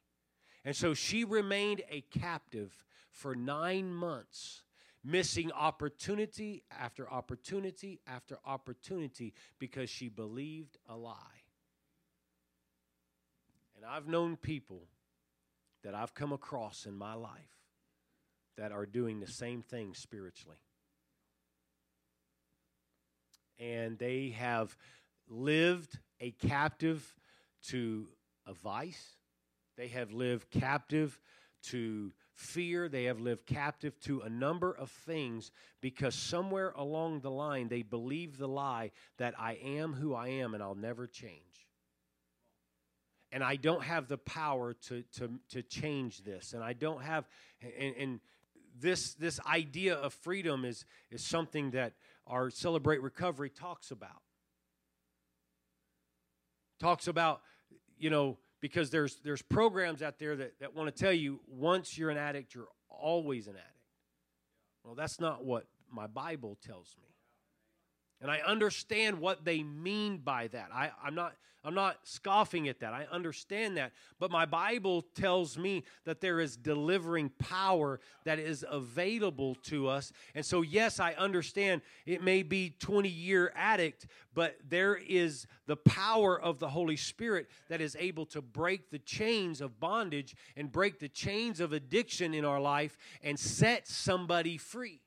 And 0.65 0.75
so 0.75 0.94
she 0.94 1.24
remained 1.24 1.82
a 1.89 2.01
captive 2.01 2.86
for 3.12 3.36
nine 3.36 3.94
months 3.94 4.64
missing 5.05 5.51
opportunity 5.51 6.63
after 6.71 7.09
opportunity 7.09 8.00
after 8.07 8.39
opportunity 8.45 9.33
because 9.59 9.89
she 9.89 10.09
believed 10.09 10.77
a 10.89 10.95
lie. 10.95 11.13
And 13.75 13.85
I've 13.85 14.07
known 14.07 14.35
people 14.35 14.88
that 15.83 15.93
I've 15.93 16.15
come 16.15 16.33
across 16.33 16.88
in 16.88 16.97
my 16.97 17.13
life 17.13 17.59
that 18.57 18.71
are 18.71 18.88
doing 18.88 19.19
the 19.19 19.31
same 19.31 19.62
thing 19.62 19.93
spiritually. 19.93 20.57
And 23.59 24.00
they 24.00 24.29
have 24.38 24.75
lived 25.29 26.00
a 26.19 26.31
captive 26.31 27.15
to 27.67 28.07
a 28.47 28.53
vice. 28.53 29.17
They 29.77 29.89
have 29.89 30.12
lived 30.12 30.50
captive 30.50 31.19
to 31.65 32.12
fear. 32.36 32.88
They 32.88 33.06
have 33.06 33.20
lived 33.20 33.46
captive 33.46 34.00
to 34.01 34.22
a 34.22 34.30
number 34.30 34.72
of 34.72 34.92
things 34.92 35.51
because 35.82 36.13
somewhere 36.13 36.74
along 36.75 37.22
the 37.22 37.32
line 37.32 37.70
they 37.70 37.82
believe 37.82 38.38
the 38.38 38.48
lie 38.48 38.92
that 39.18 39.34
I 39.39 39.54
am 39.63 39.94
who 39.94 40.13
I 40.13 40.27
am 40.27 40.54
and 40.54 40.62
I'll 40.62 40.75
never 40.75 41.08
change. 41.08 41.42
And 43.32 43.44
I 43.44 43.56
don't 43.56 43.84
have 43.84 44.08
the 44.08 44.18
power 44.18 44.74
to, 44.88 45.04
to, 45.18 45.32
to 45.50 45.63
change 45.63 46.24
this. 46.24 46.54
And 46.54 46.63
I 46.63 46.74
don't 46.74 47.01
have, 47.01 47.27
and, 47.62 47.96
and 47.96 48.20
this, 48.80 49.13
this 49.13 49.39
idea 49.46 49.96
of 49.96 50.13
freedom 50.13 50.63
is, 50.63 50.86
is 51.10 51.25
something 51.25 51.72
that 51.72 51.94
our 52.27 52.50
Celebrate 52.50 53.01
Recovery 53.01 53.50
talks 53.50 53.92
about. 53.92 54.22
Talks 56.80 57.08
about, 57.08 57.42
you 57.98 58.10
know, 58.10 58.38
because 58.62 58.89
there's 58.89 59.19
there's 59.24 59.41
programs 59.41 60.01
out 60.01 60.19
there 60.19 60.35
that, 60.35 60.59
that 60.59 60.75
want 60.75 60.93
to 60.93 61.03
tell 61.03 61.13
you 61.13 61.39
once 61.47 61.97
you're 61.97 62.09
an 62.09 62.17
addict 62.17 62.53
you're 62.53 62.67
always 62.89 63.47
an 63.47 63.55
addict. 63.55 63.69
Well 64.83 64.95
that's 64.95 65.19
not 65.19 65.43
what 65.43 65.65
my 65.91 66.07
bible 66.07 66.57
tells 66.65 66.95
me 67.01 67.14
And 68.22 68.31
I 68.31 68.39
understand 68.39 69.19
what 69.19 69.45
they 69.45 69.63
mean 69.63 70.17
by 70.17 70.48
that. 70.48 70.69
I, 70.74 70.91
I'm 71.03 71.15
not 71.15 71.34
I'm 71.65 71.74
not 71.74 71.98
scoffing 72.03 72.67
at 72.67 72.79
that. 72.81 72.93
I 72.93 73.07
understand 73.12 73.77
that. 73.77 73.91
But 74.19 74.29
my 74.29 74.45
Bible 74.45 75.01
tells 75.15 75.57
me 75.57 75.84
that 76.05 76.22
there 76.22 76.39
is 76.39 76.55
delivering 76.55 77.31
power 77.39 78.00
that 78.24 78.38
is 78.38 78.63
available 78.69 79.55
to 79.63 79.88
us. 79.88 80.13
And 80.36 80.45
so, 80.45 80.62
yes, 80.62 81.00
I 81.00 81.13
understand 81.13 81.81
it 82.05 82.22
may 82.22 82.43
be 82.43 82.75
20 82.79 83.10
year 83.10 83.51
addict, 83.55 84.05
but 84.36 84.57
there 84.69 84.95
is 84.95 85.48
the 85.65 85.75
power 85.75 86.39
of 86.39 86.60
the 86.60 86.69
Holy 86.69 86.98
Spirit 86.98 87.50
that 87.67 87.81
is 87.81 87.98
able 88.00 88.27
to 88.27 88.43
break 88.43 88.91
the 88.91 89.00
chains 89.00 89.60
of 89.60 89.79
bondage 89.79 90.36
and 90.55 90.72
break 90.72 91.00
the 91.00 91.10
chains 91.10 91.60
of 91.60 91.74
addiction 91.74 92.36
in 92.36 92.45
our 92.45 92.62
life 92.62 92.95
and 93.24 93.39
set 93.39 93.88
somebody 93.88 94.60
free 94.60 95.01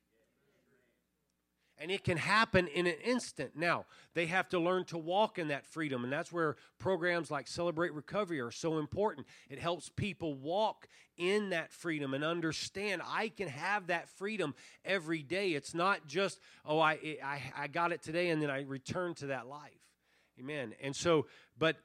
and 1.81 1.91
it 1.91 2.05
can 2.05 2.17
happen 2.17 2.67
in 2.69 2.87
an 2.87 2.97
instant. 3.05 3.53
Now, 3.55 3.87
they 4.15 4.27
have 4.27 4.49
to 4.51 4.59
learn 4.59 4.85
to 4.87 4.99
walk 4.99 5.39
in 5.39 5.49
that 5.49 5.65
freedom, 5.67 6.05
and 6.05 6.13
that's 6.13 6.33
where 6.33 6.57
programs 6.79 7.31
like 7.31 7.47
Celebrate 7.47 7.93
Recovery 7.93 8.41
are 8.41 8.51
so 8.51 8.79
important. 8.79 9.27
It 9.49 9.59
helps 9.59 9.89
people 9.89 10.35
walk 10.35 10.89
in 11.17 11.51
that 11.51 11.73
freedom 11.73 12.15
and 12.15 12.25
understand 12.25 13.03
I 13.07 13.29
can 13.29 13.49
have 13.49 13.89
that 13.89 14.09
freedom 14.09 14.55
every 14.85 15.23
day. 15.23 15.51
It's 15.51 15.75
not 15.75 16.07
just, 16.07 16.41
oh, 16.65 16.79
I, 16.79 17.19
I, 17.25 17.43
I 17.57 17.67
got 17.69 17.93
it 17.93 18.03
today 18.03 18.31
and 18.31 18.41
then 18.41 18.51
I 18.51 18.63
return 18.63 19.15
to 19.17 19.27
that 19.27 19.47
life. 19.47 19.73
Amen. 20.39 20.75
And 20.81 20.95
so, 20.95 21.27
but 21.59 21.77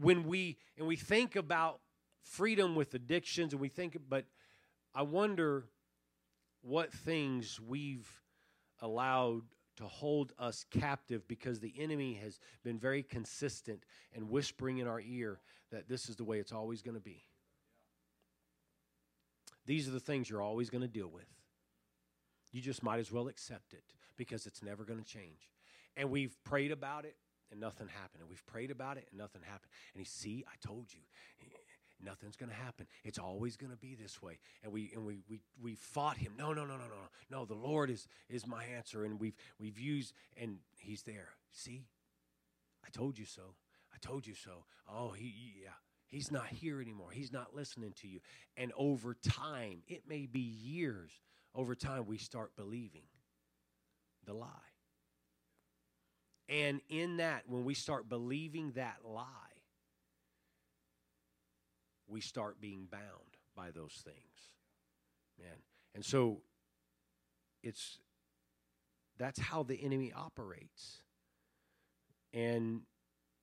when 0.00 0.24
we, 0.24 0.56
and 0.78 0.86
we 0.86 0.96
think 0.96 1.36
about 1.36 1.80
freedom 2.22 2.74
with 2.74 2.94
addictions 2.94 3.52
and 3.52 3.60
we 3.60 3.68
think, 3.68 3.98
but 4.08 4.24
I 4.94 5.02
wonder 5.02 5.66
what 6.62 6.92
things 6.92 7.60
we've 7.60 8.08
allowed 8.80 9.42
to 9.76 9.84
hold 9.84 10.32
us 10.38 10.64
captive 10.70 11.26
because 11.28 11.60
the 11.60 11.72
enemy 11.78 12.14
has 12.14 12.40
been 12.64 12.78
very 12.78 13.02
consistent 13.02 13.84
and 14.14 14.28
whispering 14.28 14.78
in 14.78 14.88
our 14.88 15.00
ear 15.00 15.40
that 15.70 15.88
this 15.88 16.08
is 16.08 16.16
the 16.16 16.24
way 16.24 16.38
it's 16.38 16.52
always 16.52 16.82
going 16.82 16.96
to 16.96 17.00
be. 17.00 17.22
These 19.66 19.86
are 19.86 19.92
the 19.92 20.00
things 20.00 20.28
you're 20.28 20.42
always 20.42 20.70
going 20.70 20.82
to 20.82 20.88
deal 20.88 21.08
with. 21.08 21.28
You 22.50 22.60
just 22.60 22.82
might 22.82 22.98
as 22.98 23.12
well 23.12 23.28
accept 23.28 23.72
it 23.72 23.84
because 24.16 24.46
it's 24.46 24.62
never 24.62 24.84
going 24.84 24.98
to 24.98 25.04
change. 25.04 25.50
And 25.96 26.10
we've 26.10 26.36
prayed 26.42 26.72
about 26.72 27.04
it 27.04 27.16
and 27.50 27.60
nothing 27.60 27.88
happened. 27.88 28.22
And 28.22 28.28
we've 28.28 28.46
prayed 28.46 28.70
about 28.70 28.96
it 28.96 29.06
and 29.10 29.18
nothing 29.18 29.42
happened. 29.42 29.70
And 29.94 30.00
he, 30.00 30.06
see, 30.06 30.44
I 30.48 30.56
told 30.66 30.86
you 30.92 31.00
nothing's 32.02 32.36
going 32.36 32.50
to 32.50 32.56
happen. 32.56 32.86
It's 33.04 33.18
always 33.18 33.56
going 33.56 33.70
to 33.70 33.76
be 33.76 33.94
this 33.94 34.22
way. 34.22 34.38
And 34.62 34.72
we 34.72 34.90
and 34.94 35.04
we 35.04 35.22
we 35.28 35.40
we 35.60 35.74
fought 35.74 36.16
him. 36.16 36.32
No, 36.38 36.52
no, 36.52 36.64
no, 36.64 36.76
no, 36.76 36.84
no. 36.84 37.08
No, 37.30 37.44
the 37.44 37.54
Lord 37.54 37.90
is 37.90 38.06
is 38.28 38.46
my 38.46 38.64
answer 38.76 39.04
and 39.04 39.20
we've 39.20 39.36
we've 39.58 39.78
used 39.78 40.12
and 40.40 40.58
he's 40.78 41.02
there. 41.02 41.30
See? 41.52 41.86
I 42.84 42.90
told 42.90 43.18
you 43.18 43.24
so. 43.24 43.54
I 43.92 43.98
told 44.00 44.26
you 44.26 44.34
so. 44.34 44.64
Oh, 44.88 45.10
he 45.10 45.34
yeah. 45.62 45.70
He's 46.06 46.32
not 46.32 46.46
here 46.46 46.80
anymore. 46.80 47.10
He's 47.12 47.32
not 47.32 47.54
listening 47.54 47.92
to 48.00 48.08
you. 48.08 48.20
And 48.56 48.72
over 48.76 49.14
time, 49.14 49.82
it 49.86 50.04
may 50.08 50.24
be 50.24 50.40
years, 50.40 51.10
over 51.54 51.74
time 51.74 52.06
we 52.06 52.16
start 52.16 52.56
believing 52.56 53.02
the 54.24 54.32
lie. 54.32 54.48
And 56.48 56.80
in 56.88 57.18
that, 57.18 57.42
when 57.46 57.64
we 57.64 57.74
start 57.74 58.08
believing 58.08 58.72
that 58.72 58.96
lie, 59.04 59.26
we 62.08 62.20
start 62.20 62.60
being 62.60 62.86
bound 62.90 63.36
by 63.54 63.70
those 63.70 64.02
things. 64.04 64.54
Man. 65.38 65.56
And 65.94 66.04
so 66.04 66.42
it's 67.62 67.98
that's 69.18 69.38
how 69.38 69.62
the 69.62 69.82
enemy 69.82 70.12
operates. 70.14 71.02
And 72.32 72.82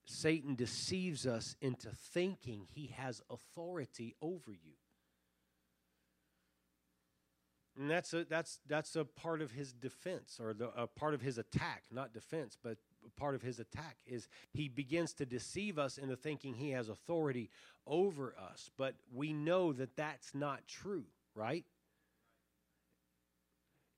Satan 0.06 0.54
deceives 0.54 1.26
us 1.26 1.56
into 1.60 1.90
thinking 1.90 2.66
he 2.68 2.94
has 2.96 3.20
authority 3.28 4.14
over 4.22 4.52
you. 4.52 4.74
And 7.78 7.90
that's 7.90 8.14
a, 8.14 8.24
that's, 8.24 8.60
that's 8.66 8.96
a 8.96 9.04
part 9.04 9.42
of 9.42 9.50
his 9.50 9.72
defense 9.72 10.38
or 10.40 10.54
the, 10.54 10.68
a 10.68 10.86
part 10.86 11.12
of 11.12 11.20
his 11.20 11.36
attack, 11.36 11.82
not 11.90 12.14
defense, 12.14 12.56
but 12.62 12.78
part 13.16 13.34
of 13.34 13.42
his 13.42 13.58
attack 13.60 13.96
is 14.06 14.28
he 14.52 14.68
begins 14.68 15.12
to 15.14 15.26
deceive 15.26 15.78
us 15.78 15.98
into 15.98 16.16
thinking 16.16 16.54
he 16.54 16.70
has 16.70 16.88
authority 16.88 17.50
over 17.86 18.34
us. 18.50 18.70
But 18.76 18.94
we 19.14 19.32
know 19.32 19.72
that 19.72 19.96
that's 19.96 20.34
not 20.34 20.66
true, 20.66 21.04
right? 21.34 21.64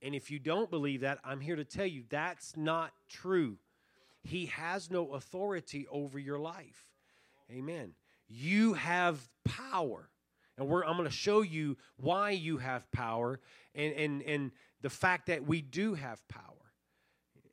And 0.03 0.15
if 0.15 0.31
you 0.31 0.39
don't 0.39 0.71
believe 0.71 1.01
that, 1.01 1.19
I'm 1.25 1.41
here 1.41 1.57
to 1.57 1.65
tell 1.65 1.87
you 1.87 2.05
that's 2.09 2.57
not 2.57 2.93
true. 3.09 3.59
He 4.23 4.47
has 4.47 4.91
no 4.91 5.13
authority 5.13 5.87
over 5.91 6.19
your 6.19 6.39
life. 6.39 6.87
Amen. 7.51 7.93
You 8.29 8.75
have 8.75 9.29
power. 9.45 10.11
And 10.57 10.71
I'm 10.71 10.97
going 10.97 11.05
to 11.05 11.11
show 11.11 11.43
you 11.43 11.77
why 11.97 12.31
you 12.31 12.59
have 12.59 12.91
power 12.91 13.41
and, 13.75 13.95
and, 13.95 14.23
and 14.23 14.51
the 14.83 14.91
fact 14.91 15.27
that 15.27 15.47
we 15.47 15.63
do 15.63 15.95
have 15.95 16.27
power. 16.29 16.43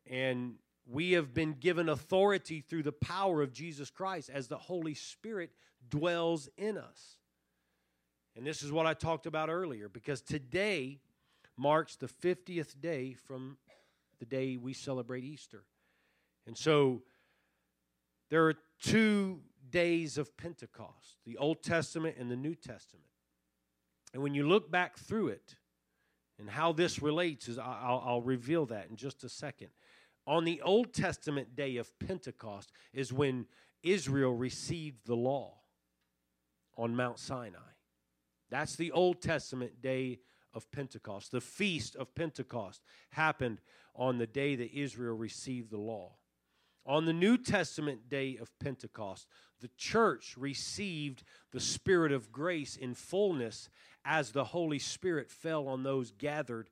And 0.09 0.55
we 0.87 1.13
have 1.13 1.33
been 1.33 1.53
given 1.53 1.89
authority 1.89 2.61
through 2.61 2.83
the 2.83 2.91
power 2.91 3.41
of 3.41 3.53
Jesus 3.53 3.89
Christ 3.89 4.29
as 4.31 4.47
the 4.47 4.57
Holy 4.57 4.93
Spirit 4.93 5.51
dwells 5.89 6.49
in 6.57 6.77
us. 6.77 7.17
And 8.35 8.45
this 8.45 8.61
is 8.61 8.71
what 8.71 8.85
I 8.85 8.93
talked 8.93 9.25
about 9.25 9.49
earlier 9.49 9.89
because 9.89 10.21
today 10.21 10.99
marks 11.57 11.95
the 11.95 12.07
50th 12.07 12.79
day 12.79 13.13
from 13.13 13.57
the 14.19 14.25
day 14.25 14.57
we 14.57 14.73
celebrate 14.73 15.23
Easter. 15.23 15.63
And 16.45 16.57
so 16.57 17.01
there 18.29 18.45
are 18.47 18.55
two 18.81 19.41
days 19.69 20.17
of 20.17 20.35
Pentecost 20.37 21.17
the 21.25 21.37
Old 21.37 21.63
Testament 21.63 22.17
and 22.19 22.29
the 22.29 22.35
New 22.35 22.55
Testament. 22.55 23.07
And 24.13 24.21
when 24.21 24.33
you 24.33 24.47
look 24.47 24.69
back 24.69 24.97
through 24.97 25.29
it 25.29 25.55
and 26.37 26.49
how 26.49 26.71
this 26.71 27.01
relates, 27.01 27.47
is 27.47 27.57
I'll, 27.57 28.03
I'll 28.05 28.21
reveal 28.21 28.65
that 28.67 28.89
in 28.89 28.95
just 28.95 29.23
a 29.23 29.29
second 29.29 29.69
on 30.27 30.43
the 30.43 30.61
Old 30.61 30.93
Testament 30.93 31.55
day 31.55 31.77
of 31.77 31.97
Pentecost 31.99 32.71
is 32.93 33.13
when 33.13 33.45
Israel 33.83 34.33
received 34.33 35.05
the 35.05 35.15
law 35.15 35.53
on 36.77 36.95
Mount 36.95 37.19
Sinai. 37.19 37.59
That's 38.49 38.75
the 38.75 38.91
Old 38.91 39.21
Testament 39.21 39.81
day 39.81 40.19
of 40.53 40.71
Pentecost. 40.71 41.31
The 41.31 41.41
feast 41.41 41.95
of 41.95 42.15
Pentecost 42.15 42.81
happened 43.11 43.59
on 43.95 44.17
the 44.17 44.27
day 44.27 44.55
that 44.55 44.73
Israel 44.73 45.15
received 45.15 45.71
the 45.71 45.77
law. 45.77 46.13
On 46.85 47.05
the 47.05 47.13
New 47.13 47.37
Testament 47.37 48.09
day 48.09 48.37
of 48.39 48.57
Pentecost, 48.59 49.27
the 49.59 49.69
church 49.77 50.35
received 50.37 51.23
the 51.51 51.59
Spirit 51.59 52.11
of 52.11 52.31
grace 52.31 52.75
in 52.75 52.93
fullness 52.93 53.69
as 54.03 54.31
the 54.31 54.43
Holy 54.45 54.77
Spirit 54.77 55.31
fell 55.31 55.67
on 55.67 55.83
those 55.83 56.11
gathered 56.11 56.69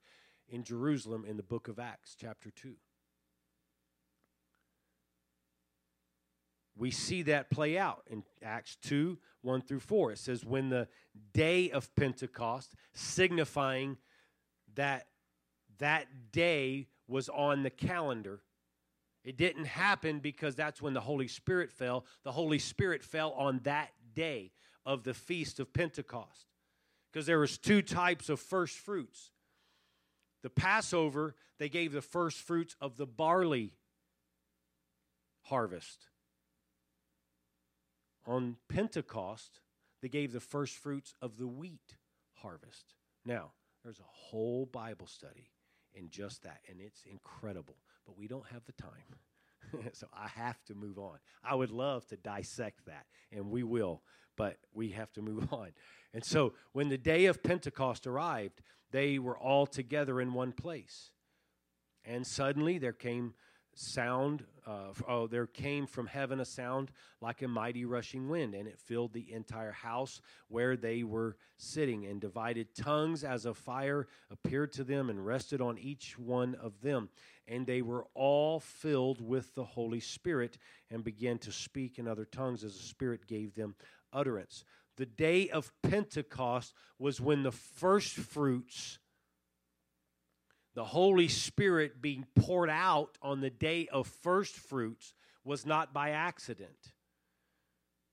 in 0.47 0.63
Jerusalem 0.63 1.25
in 1.27 1.37
the 1.37 1.43
book 1.43 1.67
of 1.67 1.79
Acts, 1.79 2.15
chapter 2.19 2.51
2. 2.51 2.75
We 6.75 6.91
see 6.91 7.21
that 7.23 7.49
play 7.49 7.77
out 7.77 8.03
in 8.09 8.23
Acts 8.41 8.77
2 8.83 9.17
1 9.41 9.62
through 9.62 9.79
4. 9.79 10.13
It 10.13 10.17
says, 10.17 10.45
When 10.45 10.69
the 10.69 10.88
day 11.33 11.69
of 11.69 11.93
Pentecost, 11.95 12.73
signifying 12.93 13.97
that 14.75 15.07
that 15.79 16.07
day 16.31 16.88
was 17.07 17.29
on 17.29 17.63
the 17.63 17.69
calendar, 17.69 18.41
it 19.23 19.38
didn't 19.38 19.65
happen 19.65 20.19
because 20.19 20.55
that's 20.55 20.81
when 20.81 20.93
the 20.93 21.01
Holy 21.01 21.27
Spirit 21.27 21.71
fell. 21.71 22.05
The 22.23 22.31
Holy 22.31 22.59
Spirit 22.59 23.03
fell 23.03 23.31
on 23.33 23.59
that 23.63 23.91
day 24.15 24.51
of 24.86 25.03
the 25.03 25.13
feast 25.13 25.59
of 25.59 25.73
Pentecost. 25.73 26.47
Because 27.12 27.25
there 27.25 27.39
was 27.39 27.57
two 27.57 27.81
types 27.81 28.29
of 28.29 28.39
first 28.39 28.77
fruits. 28.77 29.31
The 30.41 30.49
Passover, 30.49 31.36
they 31.59 31.69
gave 31.69 31.93
the 31.93 32.01
first 32.01 32.39
fruits 32.39 32.75
of 32.81 32.97
the 32.97 33.05
barley 33.05 33.73
harvest 35.43 36.07
on 38.25 38.57
Pentecost, 38.69 39.59
they 40.01 40.09
gave 40.09 40.31
the 40.31 40.39
first 40.39 40.75
fruits 40.75 41.15
of 41.21 41.38
the 41.38 41.47
wheat 41.47 41.97
harvest. 42.36 42.93
Now, 43.25 43.51
there's 43.83 43.99
a 43.99 44.09
whole 44.09 44.65
Bible 44.65 45.07
study 45.07 45.49
in 45.93 46.09
just 46.09 46.43
that, 46.43 46.59
and 46.69 46.79
it's 46.79 47.03
incredible, 47.05 47.77
but 48.05 48.17
we 48.17 48.27
don't 48.27 48.47
have 48.47 48.63
the 48.65 48.73
time. 48.73 49.89
so 49.93 50.07
I 50.13 50.27
have 50.27 50.63
to 50.65 50.75
move 50.75 50.97
on. 50.97 51.19
I 51.43 51.55
would 51.55 51.71
love 51.71 52.05
to 52.07 52.17
dissect 52.17 52.86
that, 52.86 53.05
and 53.31 53.49
we 53.49 53.63
will, 53.63 54.01
but 54.36 54.57
we 54.73 54.89
have 54.89 55.12
to 55.13 55.21
move 55.21 55.47
on. 55.53 55.69
And 56.13 56.23
so 56.23 56.53
when 56.71 56.89
the 56.89 56.97
day 56.97 57.25
of 57.25 57.43
Pentecost 57.43 58.07
arrived, 58.07 58.62
they 58.91 59.19
were 59.19 59.38
all 59.38 59.65
together 59.65 60.21
in 60.21 60.33
one 60.33 60.51
place. 60.51 61.12
And 62.05 62.27
suddenly 62.27 62.77
there 62.77 62.93
came 62.93 63.33
sound 63.75 64.45
uh, 64.65 64.93
oh 65.07 65.27
there 65.27 65.47
came 65.47 65.86
from 65.86 66.07
heaven 66.07 66.39
a 66.39 66.45
sound 66.45 66.91
like 67.21 67.41
a 67.41 67.47
mighty 67.47 67.86
rushing 67.86 68.29
wind 68.29 68.53
and 68.53 68.67
it 68.67 68.79
filled 68.79 69.13
the 69.13 69.33
entire 69.33 69.71
house 69.71 70.21
where 70.47 70.77
they 70.77 71.03
were 71.03 71.36
sitting 71.57 72.05
and 72.05 72.21
divided 72.21 72.73
tongues 72.75 73.23
as 73.23 73.45
a 73.45 73.53
fire 73.53 74.07
appeared 74.31 74.71
to 74.71 74.83
them 74.83 75.09
and 75.09 75.25
rested 75.25 75.62
on 75.62 75.77
each 75.77 76.17
one 76.17 76.55
of 76.55 76.81
them. 76.81 77.09
And 77.47 77.65
they 77.65 77.81
were 77.81 78.05
all 78.13 78.59
filled 78.59 79.21
with 79.21 79.53
the 79.55 79.63
holy 79.63 79.99
spirit 79.99 80.57
and 80.89 81.03
began 81.03 81.38
to 81.39 81.51
speak 81.51 81.99
in 81.99 82.07
other 82.07 82.25
tongues 82.25 82.63
as 82.63 82.77
the 82.77 82.83
spirit 82.83 83.27
gave 83.27 83.55
them 83.55 83.75
utterance. 84.12 84.63
The 84.95 85.05
day 85.05 85.49
of 85.49 85.73
pentecost 85.81 86.73
was 86.99 87.19
when 87.19 87.43
the 87.43 87.51
first 87.51 88.13
fruits 88.13 88.99
the 90.75 90.83
Holy 90.83 91.27
Spirit 91.27 92.01
being 92.01 92.25
poured 92.36 92.69
out 92.69 93.17
on 93.21 93.41
the 93.41 93.49
day 93.49 93.88
of 93.91 94.07
first 94.07 94.55
fruits 94.55 95.13
was 95.43 95.65
not 95.65 95.93
by 95.93 96.12
accident. 96.12 96.93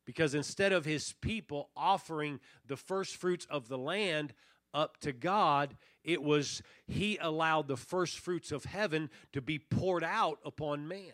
Because 0.05 0.35
instead 0.35 0.73
of 0.73 0.85
his 0.85 1.15
people 1.21 1.71
offering 1.77 2.41
the 2.67 2.77
first 2.77 3.17
fruits 3.17 3.47
of 3.49 3.69
the 3.69 3.79
land 3.79 4.35
up 4.75 4.99
to 5.01 5.13
God, 5.13 5.77
it 6.05 6.23
was 6.23 6.63
he 6.87 7.17
allowed 7.19 7.69
the 7.69 7.77
first 7.77 8.19
fruits 8.19 8.53
of 8.53 8.65
heaven 8.65 9.11
to 9.33 9.41
be 9.41 9.59
poured 9.59 10.05
out 10.05 10.39
upon 10.45 10.89
man. 10.89 11.13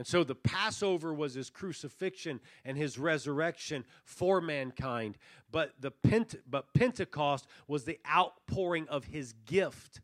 And 0.00 0.06
so 0.06 0.24
the 0.24 0.34
Passover 0.34 1.12
was 1.12 1.34
his 1.34 1.50
crucifixion 1.50 2.40
and 2.64 2.78
his 2.78 2.98
resurrection 2.98 3.84
for 4.02 4.40
mankind. 4.40 5.18
But, 5.52 5.74
the 5.78 5.92
Pente- 5.92 6.40
but 6.48 6.72
Pentecost 6.72 7.46
was 7.68 7.84
the 7.84 7.98
outpouring 8.10 8.88
of 8.88 9.04
his 9.04 9.34
gift. 9.44 10.00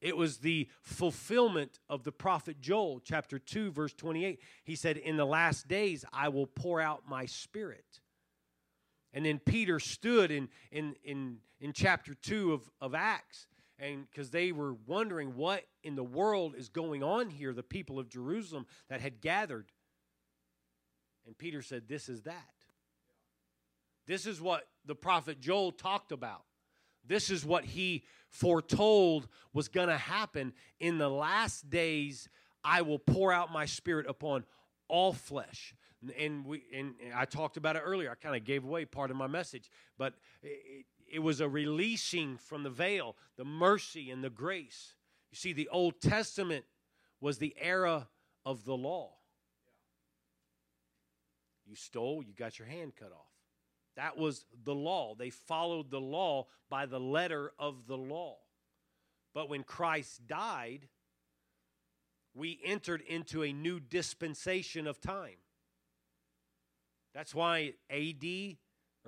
It 0.00 0.16
was 0.16 0.38
the 0.38 0.70
fulfillment 0.80 1.80
of 1.90 2.02
the 2.02 2.12
prophet 2.12 2.62
Joel, 2.62 3.02
chapter 3.04 3.38
2, 3.38 3.72
verse 3.72 3.92
28. 3.92 4.40
He 4.64 4.74
said, 4.74 4.96
In 4.96 5.18
the 5.18 5.26
last 5.26 5.68
days 5.68 6.06
I 6.10 6.30
will 6.30 6.46
pour 6.46 6.80
out 6.80 7.02
my 7.06 7.26
spirit. 7.26 8.00
And 9.12 9.26
then 9.26 9.38
Peter 9.38 9.78
stood 9.80 10.30
in, 10.30 10.48
in, 10.72 10.94
in, 11.04 11.40
in 11.60 11.74
chapter 11.74 12.14
2 12.14 12.54
of, 12.54 12.70
of 12.80 12.94
Acts 12.94 13.48
and 13.78 14.06
because 14.10 14.30
they 14.30 14.50
were 14.52 14.74
wondering 14.86 15.36
what 15.36 15.64
in 15.84 15.94
the 15.94 16.04
world 16.04 16.54
is 16.56 16.68
going 16.68 17.02
on 17.02 17.30
here, 17.30 17.52
the 17.52 17.62
people 17.62 17.98
of 17.98 18.08
Jerusalem 18.08 18.66
that 18.88 19.00
had 19.00 19.20
gathered. 19.20 19.70
And 21.26 21.38
Peter 21.38 21.62
said, 21.62 21.88
This 21.88 22.08
is 22.08 22.22
that. 22.22 22.34
This 24.06 24.26
is 24.26 24.40
what 24.40 24.66
the 24.84 24.94
prophet 24.94 25.40
Joel 25.40 25.70
talked 25.70 26.12
about. 26.12 26.42
This 27.06 27.30
is 27.30 27.44
what 27.44 27.64
he 27.64 28.04
foretold 28.30 29.28
was 29.52 29.68
going 29.68 29.88
to 29.88 29.96
happen 29.96 30.52
in 30.80 30.98
the 30.98 31.08
last 31.08 31.70
days. 31.70 32.28
I 32.64 32.82
will 32.82 32.98
pour 32.98 33.32
out 33.32 33.52
my 33.52 33.66
spirit 33.66 34.06
upon 34.08 34.44
all 34.88 35.12
flesh. 35.12 35.74
And 36.18 36.44
we 36.46 36.62
and 36.74 36.94
I 37.14 37.24
talked 37.24 37.56
about 37.56 37.76
it 37.76 37.82
earlier. 37.84 38.10
I 38.10 38.14
kind 38.14 38.36
of 38.36 38.44
gave 38.44 38.64
away 38.64 38.84
part 38.84 39.10
of 39.10 39.16
my 39.16 39.26
message, 39.26 39.70
but 39.98 40.14
it, 40.42 40.86
it 41.10 41.20
was 41.20 41.40
a 41.40 41.48
releasing 41.48 42.36
from 42.36 42.62
the 42.62 42.70
veil, 42.70 43.16
the 43.36 43.44
mercy 43.44 44.10
and 44.10 44.22
the 44.22 44.30
grace. 44.30 44.94
You 45.30 45.36
see, 45.36 45.52
the 45.52 45.68
Old 45.68 46.00
Testament 46.00 46.64
was 47.20 47.38
the 47.38 47.54
era 47.60 48.08
of 48.44 48.64
the 48.64 48.76
law. 48.76 49.12
You 51.66 51.74
stole, 51.74 52.22
you 52.22 52.32
got 52.32 52.58
your 52.58 52.68
hand 52.68 52.92
cut 52.96 53.12
off. 53.12 53.26
That 53.96 54.16
was 54.16 54.46
the 54.64 54.74
law. 54.74 55.14
They 55.14 55.30
followed 55.30 55.90
the 55.90 56.00
law 56.00 56.46
by 56.70 56.86
the 56.86 57.00
letter 57.00 57.52
of 57.58 57.86
the 57.86 57.96
law. 57.96 58.36
But 59.34 59.48
when 59.48 59.64
Christ 59.64 60.26
died, 60.26 60.88
we 62.34 62.60
entered 62.64 63.02
into 63.02 63.42
a 63.42 63.52
new 63.52 63.80
dispensation 63.80 64.86
of 64.86 65.00
time. 65.00 65.38
That's 67.12 67.34
why 67.34 67.74
AD 67.90 68.56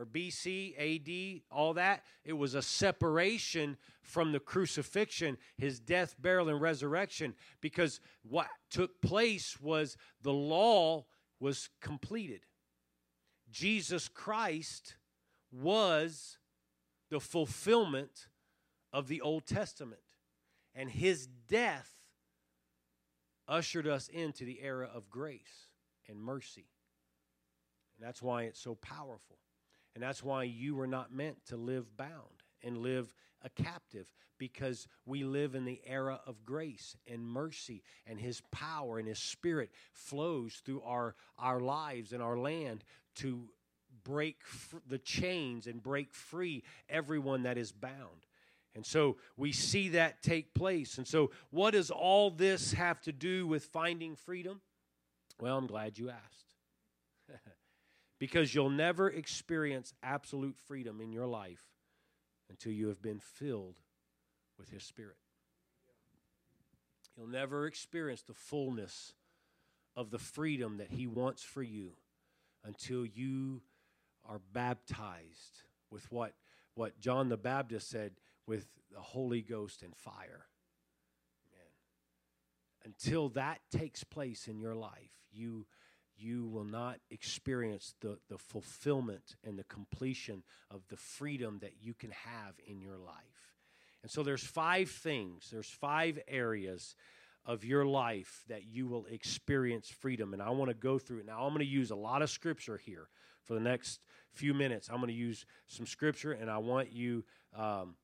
or 0.00 0.06
BC, 0.06 0.74
AD, 0.78 1.42
all 1.54 1.74
that. 1.74 2.04
It 2.24 2.32
was 2.32 2.54
a 2.54 2.62
separation 2.62 3.76
from 4.00 4.32
the 4.32 4.40
crucifixion, 4.40 5.36
his 5.58 5.78
death, 5.78 6.14
burial, 6.18 6.48
and 6.48 6.60
resurrection, 6.60 7.34
because 7.60 8.00
what 8.22 8.48
took 8.70 9.02
place 9.02 9.60
was 9.60 9.98
the 10.22 10.32
law 10.32 11.04
was 11.38 11.68
completed. 11.82 12.40
Jesus 13.50 14.08
Christ 14.08 14.96
was 15.52 16.38
the 17.10 17.20
fulfillment 17.20 18.28
of 18.94 19.06
the 19.06 19.20
Old 19.20 19.44
Testament, 19.44 20.00
and 20.74 20.88
his 20.88 21.26
death 21.26 21.94
ushered 23.46 23.86
us 23.86 24.08
into 24.08 24.46
the 24.46 24.62
era 24.62 24.88
of 24.94 25.10
grace 25.10 25.68
and 26.08 26.18
mercy. 26.18 26.68
And 27.98 28.06
that's 28.06 28.22
why 28.22 28.44
it's 28.44 28.60
so 28.60 28.76
powerful. 28.76 29.36
And 29.94 30.03
that's 30.03 30.22
why 30.22 30.44
you 30.44 30.74
were 30.74 30.87
not 30.87 31.12
meant 31.12 31.44
to 31.46 31.57
live 31.57 31.96
bound 31.96 32.44
and 32.62 32.79
live 32.79 33.12
a 33.42 33.48
captive 33.48 34.12
because 34.38 34.87
we 35.07 35.24
live 35.24 35.55
in 35.55 35.64
the 35.64 35.81
era 35.87 36.20
of 36.26 36.44
grace 36.44 36.96
and 37.07 37.26
mercy 37.26 37.83
and 38.07 38.20
his 38.20 38.42
power 38.50 38.98
and 38.98 39.09
his 39.09 39.18
spirit 39.18 39.70
flows 39.92 40.62
through 40.64 40.83
our 40.83 41.14
our 41.38 41.61
lives 41.61 42.12
and 42.12 42.22
our 42.22 42.37
land 42.38 42.85
to 43.16 43.48
break 44.05 44.44
fr- 44.44 44.76
the 44.87 44.98
chains 44.98 45.66
and 45.66 45.83
break 45.83 46.14
free 46.14 46.62
everyone 46.88 47.42
that 47.42 47.59
is 47.59 47.72
bound. 47.72 48.26
And 48.74 48.87
so 48.87 49.16
we 49.37 49.53
see 49.53 49.90
that 49.90 50.22
take 50.22 50.55
place. 50.55 50.98
And 50.98 51.07
so 51.07 51.33
what 51.50 51.72
does 51.72 51.90
all 51.90 52.31
this 52.31 52.72
have 52.74 53.00
to 53.03 53.12
do 53.12 53.46
with 53.46 53.64
finding 53.64 54.14
freedom? 54.16 54.61
Well 55.40 55.57
i'm 55.57 55.66
glad 55.66 55.98
you 55.98 56.11
asked 56.11 56.55
because 58.20 58.54
you'll 58.54 58.70
never 58.70 59.09
experience 59.09 59.94
absolute 60.02 60.56
freedom 60.68 61.00
in 61.00 61.11
your 61.11 61.26
life 61.26 61.64
until 62.50 62.70
you 62.70 62.88
have 62.88 63.02
been 63.02 63.18
filled 63.18 63.76
with 64.59 64.68
His 64.68 64.85
Spirit. 64.85 65.16
You'll 67.16 67.26
never 67.26 67.66
experience 67.66 68.22
the 68.22 68.35
fullness 68.35 69.14
of 69.96 70.11
the 70.11 70.18
freedom 70.18 70.76
that 70.76 70.90
He 70.90 71.06
wants 71.06 71.42
for 71.42 71.62
you 71.62 71.92
until 72.62 73.06
you 73.06 73.62
are 74.28 74.40
baptized 74.52 75.62
with 75.90 76.11
what, 76.12 76.35
what 76.74 77.00
John 77.00 77.30
the 77.30 77.38
Baptist 77.38 77.88
said 77.88 78.12
with 78.46 78.66
the 78.92 79.00
Holy 79.00 79.40
Ghost 79.40 79.83
and 79.83 79.96
fire. 79.96 80.46
Until 82.85 83.30
that 83.30 83.61
takes 83.70 84.04
place 84.04 84.46
in 84.46 84.59
your 84.59 84.74
life, 84.74 85.11
you 85.33 85.66
you 86.20 86.46
will 86.46 86.64
not 86.64 86.98
experience 87.11 87.94
the, 88.00 88.18
the 88.28 88.38
fulfillment 88.38 89.37
and 89.44 89.59
the 89.59 89.64
completion 89.64 90.42
of 90.70 90.83
the 90.88 90.96
freedom 90.96 91.59
that 91.61 91.74
you 91.80 91.94
can 91.94 92.11
have 92.11 92.54
in 92.66 92.80
your 92.80 92.96
life. 92.96 93.54
And 94.02 94.11
so 94.11 94.22
there's 94.22 94.44
five 94.44 94.90
things, 94.90 95.48
there's 95.50 95.68
five 95.68 96.18
areas 96.28 96.94
of 97.46 97.64
your 97.64 97.85
life 97.87 98.44
that 98.48 98.64
you 98.66 98.87
will 98.87 99.06
experience 99.06 99.88
freedom. 99.88 100.33
And 100.33 100.42
I 100.42 100.50
want 100.50 100.70
to 100.70 100.74
go 100.74 100.98
through 100.98 101.20
it. 101.20 101.26
Now, 101.26 101.42
I'm 101.42 101.50
going 101.50 101.61
to 101.61 101.64
use 101.64 101.90
a 101.90 101.96
lot 101.96 102.22
of 102.22 102.30
scripture 102.30 102.76
here 102.76 103.09
for 103.44 103.54
the 103.54 103.61
next 103.61 104.00
few 104.30 104.54
minutes. 104.54 104.88
I'm 104.90 104.96
going 104.96 105.09
to 105.09 105.14
use 105.14 105.46
some 105.66 105.87
scripture, 105.87 106.33
and 106.33 106.50
I 106.50 106.59
want 106.59 106.92
you, 106.92 107.24
um, 107.56 107.94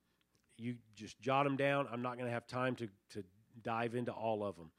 you 0.57 0.77
just 0.95 1.21
jot 1.21 1.45
them 1.45 1.57
down. 1.57 1.87
I'm 1.93 2.03
not 2.03 2.15
going 2.15 2.27
to 2.27 2.33
have 2.33 2.47
time 2.47 2.75
to, 2.77 2.89
to 3.11 3.25
dive 3.63 3.95
into 3.95 4.13
all 4.13 4.45
of 4.45 4.57
them. 4.57 4.71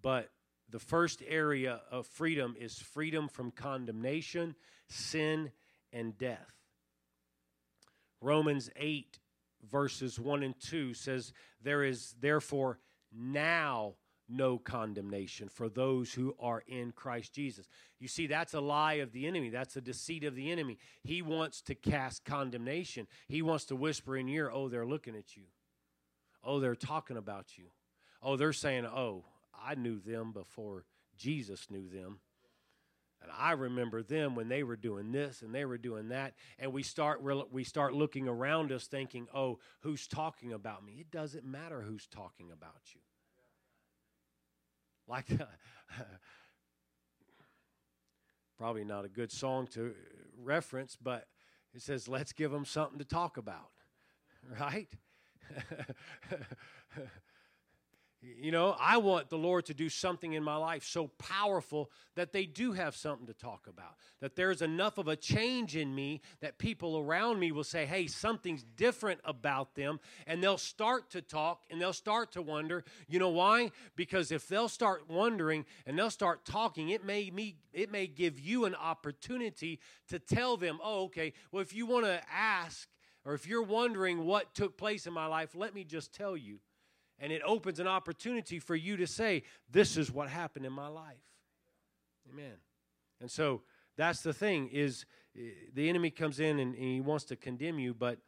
But 0.00 0.30
the 0.70 0.78
first 0.78 1.22
area 1.26 1.80
of 1.90 2.06
freedom 2.06 2.56
is 2.58 2.78
freedom 2.78 3.28
from 3.28 3.50
condemnation, 3.50 4.54
sin, 4.88 5.50
and 5.92 6.16
death. 6.18 6.52
Romans 8.20 8.70
8, 8.76 9.18
verses 9.70 10.18
1 10.18 10.42
and 10.42 10.58
2 10.60 10.94
says, 10.94 11.32
There 11.62 11.84
is 11.84 12.14
therefore 12.20 12.78
now 13.12 13.94
no 14.28 14.58
condemnation 14.58 15.48
for 15.48 15.68
those 15.68 16.12
who 16.12 16.34
are 16.40 16.62
in 16.66 16.92
Christ 16.92 17.34
Jesus. 17.34 17.68
You 17.98 18.08
see, 18.08 18.26
that's 18.26 18.54
a 18.54 18.60
lie 18.60 18.94
of 18.94 19.12
the 19.12 19.26
enemy. 19.26 19.50
That's 19.50 19.76
a 19.76 19.80
deceit 19.80 20.24
of 20.24 20.34
the 20.34 20.50
enemy. 20.50 20.78
He 21.02 21.22
wants 21.22 21.60
to 21.62 21.74
cast 21.74 22.24
condemnation. 22.24 23.06
He 23.28 23.42
wants 23.42 23.66
to 23.66 23.76
whisper 23.76 24.16
in 24.16 24.28
your 24.28 24.46
ear, 24.46 24.50
Oh, 24.52 24.68
they're 24.68 24.86
looking 24.86 25.14
at 25.16 25.36
you. 25.36 25.44
Oh, 26.42 26.60
they're 26.60 26.74
talking 26.74 27.16
about 27.16 27.56
you. 27.56 27.66
Oh, 28.22 28.36
they're 28.36 28.52
saying, 28.52 28.86
Oh, 28.86 29.24
I 29.64 29.74
knew 29.74 29.98
them 29.98 30.32
before 30.32 30.84
Jesus 31.16 31.70
knew 31.70 31.88
them. 31.88 32.18
And 33.22 33.32
I 33.38 33.52
remember 33.52 34.02
them 34.02 34.34
when 34.34 34.48
they 34.48 34.62
were 34.62 34.76
doing 34.76 35.10
this 35.10 35.40
and 35.40 35.54
they 35.54 35.64
were 35.64 35.78
doing 35.78 36.10
that. 36.10 36.34
And 36.58 36.74
we 36.74 36.82
start, 36.82 37.22
we 37.50 37.64
start 37.64 37.94
looking 37.94 38.28
around 38.28 38.70
us 38.70 38.86
thinking, 38.86 39.28
oh, 39.34 39.60
who's 39.80 40.06
talking 40.06 40.52
about 40.52 40.84
me? 40.84 40.96
It 41.00 41.10
doesn't 41.10 41.44
matter 41.44 41.80
who's 41.80 42.06
talking 42.06 42.50
about 42.52 42.82
you. 42.94 43.00
Like, 45.08 45.26
probably 48.58 48.84
not 48.84 49.06
a 49.06 49.08
good 49.08 49.32
song 49.32 49.68
to 49.68 49.94
reference, 50.42 50.98
but 51.00 51.26
it 51.74 51.80
says, 51.80 52.08
let's 52.08 52.32
give 52.32 52.50
them 52.50 52.66
something 52.66 52.98
to 52.98 53.04
talk 53.06 53.38
about, 53.38 53.70
right? 54.60 54.88
You 58.38 58.52
know, 58.52 58.74
I 58.80 58.96
want 58.96 59.28
the 59.28 59.36
Lord 59.36 59.66
to 59.66 59.74
do 59.74 59.88
something 59.88 60.32
in 60.32 60.42
my 60.42 60.56
life 60.56 60.84
so 60.84 61.08
powerful 61.18 61.90
that 62.14 62.32
they 62.32 62.46
do 62.46 62.72
have 62.72 62.96
something 62.96 63.26
to 63.26 63.34
talk 63.34 63.66
about. 63.66 63.96
That 64.20 64.34
there's 64.34 64.62
enough 64.62 64.96
of 64.96 65.08
a 65.08 65.16
change 65.16 65.76
in 65.76 65.94
me 65.94 66.22
that 66.40 66.58
people 66.58 66.98
around 66.98 67.38
me 67.38 67.52
will 67.52 67.64
say, 67.64 67.84
hey, 67.84 68.06
something's 68.06 68.62
different 68.62 69.20
about 69.24 69.74
them. 69.74 70.00
And 70.26 70.42
they'll 70.42 70.56
start 70.56 71.10
to 71.10 71.20
talk 71.20 71.64
and 71.70 71.80
they'll 71.80 71.92
start 71.92 72.32
to 72.32 72.42
wonder. 72.42 72.84
You 73.08 73.18
know 73.18 73.28
why? 73.28 73.72
Because 73.94 74.32
if 74.32 74.48
they'll 74.48 74.68
start 74.68 75.08
wondering 75.08 75.66
and 75.84 75.98
they'll 75.98 76.08
start 76.08 76.46
talking, 76.46 76.90
it 76.90 77.04
may, 77.04 77.30
me, 77.30 77.56
it 77.72 77.92
may 77.92 78.06
give 78.06 78.40
you 78.40 78.64
an 78.64 78.74
opportunity 78.74 79.80
to 80.08 80.18
tell 80.18 80.56
them, 80.56 80.78
oh, 80.82 81.04
okay, 81.04 81.34
well, 81.52 81.62
if 81.62 81.74
you 81.74 81.84
want 81.84 82.06
to 82.06 82.22
ask 82.32 82.88
or 83.26 83.34
if 83.34 83.46
you're 83.46 83.62
wondering 83.62 84.24
what 84.24 84.54
took 84.54 84.78
place 84.78 85.06
in 85.06 85.12
my 85.12 85.26
life, 85.26 85.54
let 85.54 85.74
me 85.74 85.84
just 85.84 86.14
tell 86.14 86.36
you 86.36 86.60
and 87.18 87.32
it 87.32 87.42
opens 87.44 87.80
an 87.80 87.86
opportunity 87.86 88.58
for 88.58 88.74
you 88.74 88.96
to 88.96 89.06
say, 89.06 89.42
This 89.70 89.96
is 89.96 90.10
what 90.10 90.28
happened 90.28 90.66
in 90.66 90.72
my 90.72 90.88
life. 90.88 91.22
Amen. 92.32 92.56
And 93.20 93.30
so 93.30 93.62
that's 93.96 94.22
the 94.22 94.32
thing 94.32 94.68
is 94.68 95.04
eh, 95.38 95.50
the 95.72 95.88
enemy 95.88 96.10
comes 96.10 96.40
in 96.40 96.58
and, 96.58 96.74
and 96.74 96.84
he 96.84 97.00
wants 97.00 97.24
to 97.26 97.36
condemn 97.36 97.78
you, 97.78 97.94
but 97.94 98.18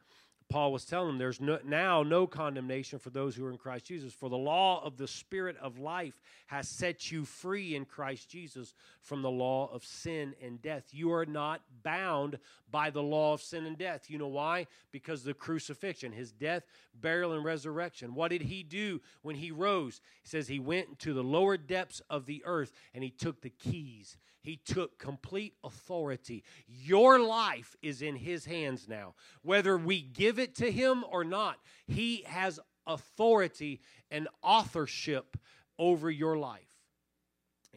Paul 0.49 0.71
was 0.71 0.85
telling 0.85 1.07
them 1.07 1.17
there's 1.17 1.41
no, 1.41 1.59
now 1.65 2.03
no 2.03 2.25
condemnation 2.25 2.99
for 2.99 3.09
those 3.09 3.35
who 3.35 3.45
are 3.45 3.51
in 3.51 3.57
Christ 3.57 3.85
Jesus. 3.85 4.13
For 4.13 4.29
the 4.29 4.37
law 4.37 4.81
of 4.83 4.95
the 4.95 5.07
Spirit 5.07 5.57
of 5.61 5.77
life 5.77 6.21
has 6.47 6.69
set 6.69 7.11
you 7.11 7.25
free 7.25 7.75
in 7.75 7.83
Christ 7.83 8.29
Jesus 8.29 8.73
from 9.01 9.21
the 9.21 9.29
law 9.29 9.69
of 9.73 9.83
sin 9.83 10.35
and 10.41 10.61
death. 10.61 10.85
You 10.91 11.11
are 11.11 11.25
not 11.25 11.61
bound 11.83 12.39
by 12.71 12.89
the 12.91 13.03
law 13.03 13.33
of 13.33 13.41
sin 13.41 13.65
and 13.65 13.77
death. 13.77 14.09
You 14.09 14.19
know 14.19 14.27
why? 14.27 14.67
Because 14.91 15.23
the 15.23 15.33
crucifixion, 15.33 16.13
his 16.13 16.31
death, 16.31 16.63
burial, 16.93 17.33
and 17.33 17.43
resurrection. 17.43 18.15
What 18.15 18.29
did 18.29 18.43
he 18.43 18.63
do 18.63 19.01
when 19.23 19.35
he 19.35 19.51
rose? 19.51 19.99
He 20.23 20.29
says 20.29 20.47
he 20.47 20.59
went 20.59 20.99
to 20.99 21.13
the 21.13 21.23
lower 21.23 21.57
depths 21.57 22.01
of 22.09 22.25
the 22.25 22.41
earth 22.45 22.71
and 22.93 23.03
he 23.03 23.09
took 23.09 23.41
the 23.41 23.49
keys 23.49 24.17
he 24.47 24.61
took 24.63 24.97
complete 24.97 25.55
authority. 25.61 26.41
Your 26.67 27.19
life 27.19 27.75
is 27.81 28.01
in 28.01 28.15
His 28.15 28.45
hands 28.45 28.87
now. 28.87 29.13
Whether 29.41 29.77
we 29.77 29.99
give 29.99 30.39
it 30.39 30.55
to 30.55 30.71
Him 30.71 31.03
or 31.11 31.25
not, 31.25 31.57
He 31.85 32.23
has 32.25 32.57
authority 32.85 33.81
and 34.09 34.29
authorship 34.41 35.35
over 35.77 36.09
your 36.09 36.37
life. 36.37 36.61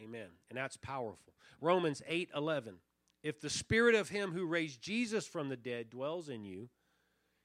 Amen. 0.01 0.27
And 0.49 0.57
that's 0.57 0.77
powerful. 0.77 1.33
Romans 1.59 2.01
8 2.07 2.29
11. 2.33 2.75
If 3.21 3.41
the 3.41 3.49
spirit 3.49 3.93
of 3.93 4.07
him 4.07 4.31
who 4.31 4.45
raised 4.45 4.81
Jesus 4.81 5.27
from 5.27 5.49
the 5.49 5.57
dead 5.57 5.89
dwells 5.89 6.29
in 6.29 6.45
you, 6.45 6.69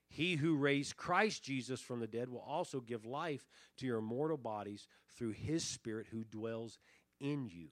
he 0.08 0.36
who 0.36 0.54
raised 0.54 0.96
Christ 0.96 1.42
Jesus 1.42 1.80
from 1.80 1.98
the 1.98 2.06
dead 2.06 2.28
will 2.28 2.44
also 2.46 2.78
give 2.78 3.04
life 3.04 3.50
to 3.78 3.86
your 3.86 4.00
mortal 4.00 4.38
bodies 4.38 4.86
through 5.18 5.32
his 5.32 5.64
spirit 5.64 6.06
who 6.12 6.22
dwells 6.22 6.78
in 7.18 7.48
you. 7.48 7.70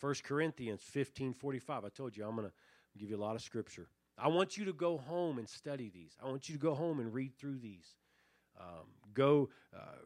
1 0.00 0.14
Corinthians 0.24 0.82
15 0.82 1.34
45. 1.34 1.84
I 1.84 1.88
told 1.88 2.16
you 2.16 2.24
I'm 2.24 2.36
going 2.36 2.48
to 2.48 2.54
give 2.98 3.10
you 3.10 3.16
a 3.16 3.20
lot 3.20 3.34
of 3.34 3.42
scripture. 3.42 3.88
I 4.16 4.28
want 4.28 4.56
you 4.56 4.64
to 4.64 4.72
go 4.72 4.98
home 4.98 5.38
and 5.38 5.48
study 5.48 5.90
these. 5.92 6.16
I 6.22 6.26
want 6.26 6.48
you 6.48 6.56
to 6.56 6.60
go 6.60 6.74
home 6.74 6.98
and 6.98 7.12
read 7.12 7.36
through 7.38 7.58
these. 7.58 7.96
Um, 8.58 8.86
go 9.14 9.50
uh, 9.74 9.98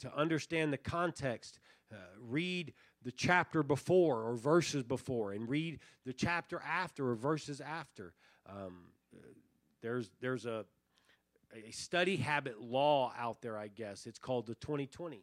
to 0.00 0.14
understand 0.14 0.72
the 0.72 0.78
context. 0.78 1.58
Uh, 1.90 1.96
read 2.20 2.74
the 3.02 3.12
chapter 3.12 3.62
before 3.62 4.22
or 4.22 4.34
verses 4.34 4.82
before, 4.82 5.32
and 5.32 5.48
read 5.48 5.78
the 6.04 6.12
chapter 6.12 6.60
after 6.66 7.10
or 7.10 7.14
verses 7.14 7.60
after. 7.60 8.14
Um, 8.48 8.86
there's 9.82 10.10
there's 10.20 10.46
a 10.46 10.64
a 11.54 11.70
study 11.70 12.16
habit 12.16 12.60
law 12.60 13.12
out 13.18 13.42
there, 13.42 13.58
I 13.58 13.68
guess. 13.68 14.06
It's 14.06 14.18
called 14.18 14.46
the 14.46 14.54
2020. 14.54 15.22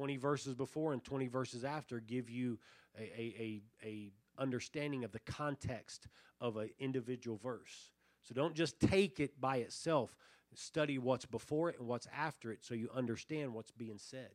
20 0.00 0.16
verses 0.16 0.54
before 0.54 0.94
and 0.94 1.04
20 1.04 1.26
verses 1.26 1.62
after 1.62 2.00
give 2.00 2.30
you 2.30 2.58
a, 2.98 3.02
a, 3.02 3.62
a, 3.84 4.12
understanding 4.38 5.04
of 5.04 5.12
the 5.12 5.18
context 5.18 6.06
of 6.40 6.56
an 6.56 6.70
individual 6.78 7.36
verse. 7.36 7.90
So 8.22 8.34
don't 8.34 8.54
just 8.54 8.80
take 8.80 9.20
it 9.20 9.38
by 9.38 9.58
itself. 9.58 10.16
Study 10.54 10.96
what's 10.96 11.26
before 11.26 11.68
it 11.68 11.78
and 11.78 11.86
what's 11.86 12.08
after 12.16 12.50
it 12.50 12.60
so 12.62 12.72
you 12.72 12.88
understand 12.96 13.52
what's 13.52 13.72
being 13.72 13.98
said. 13.98 14.30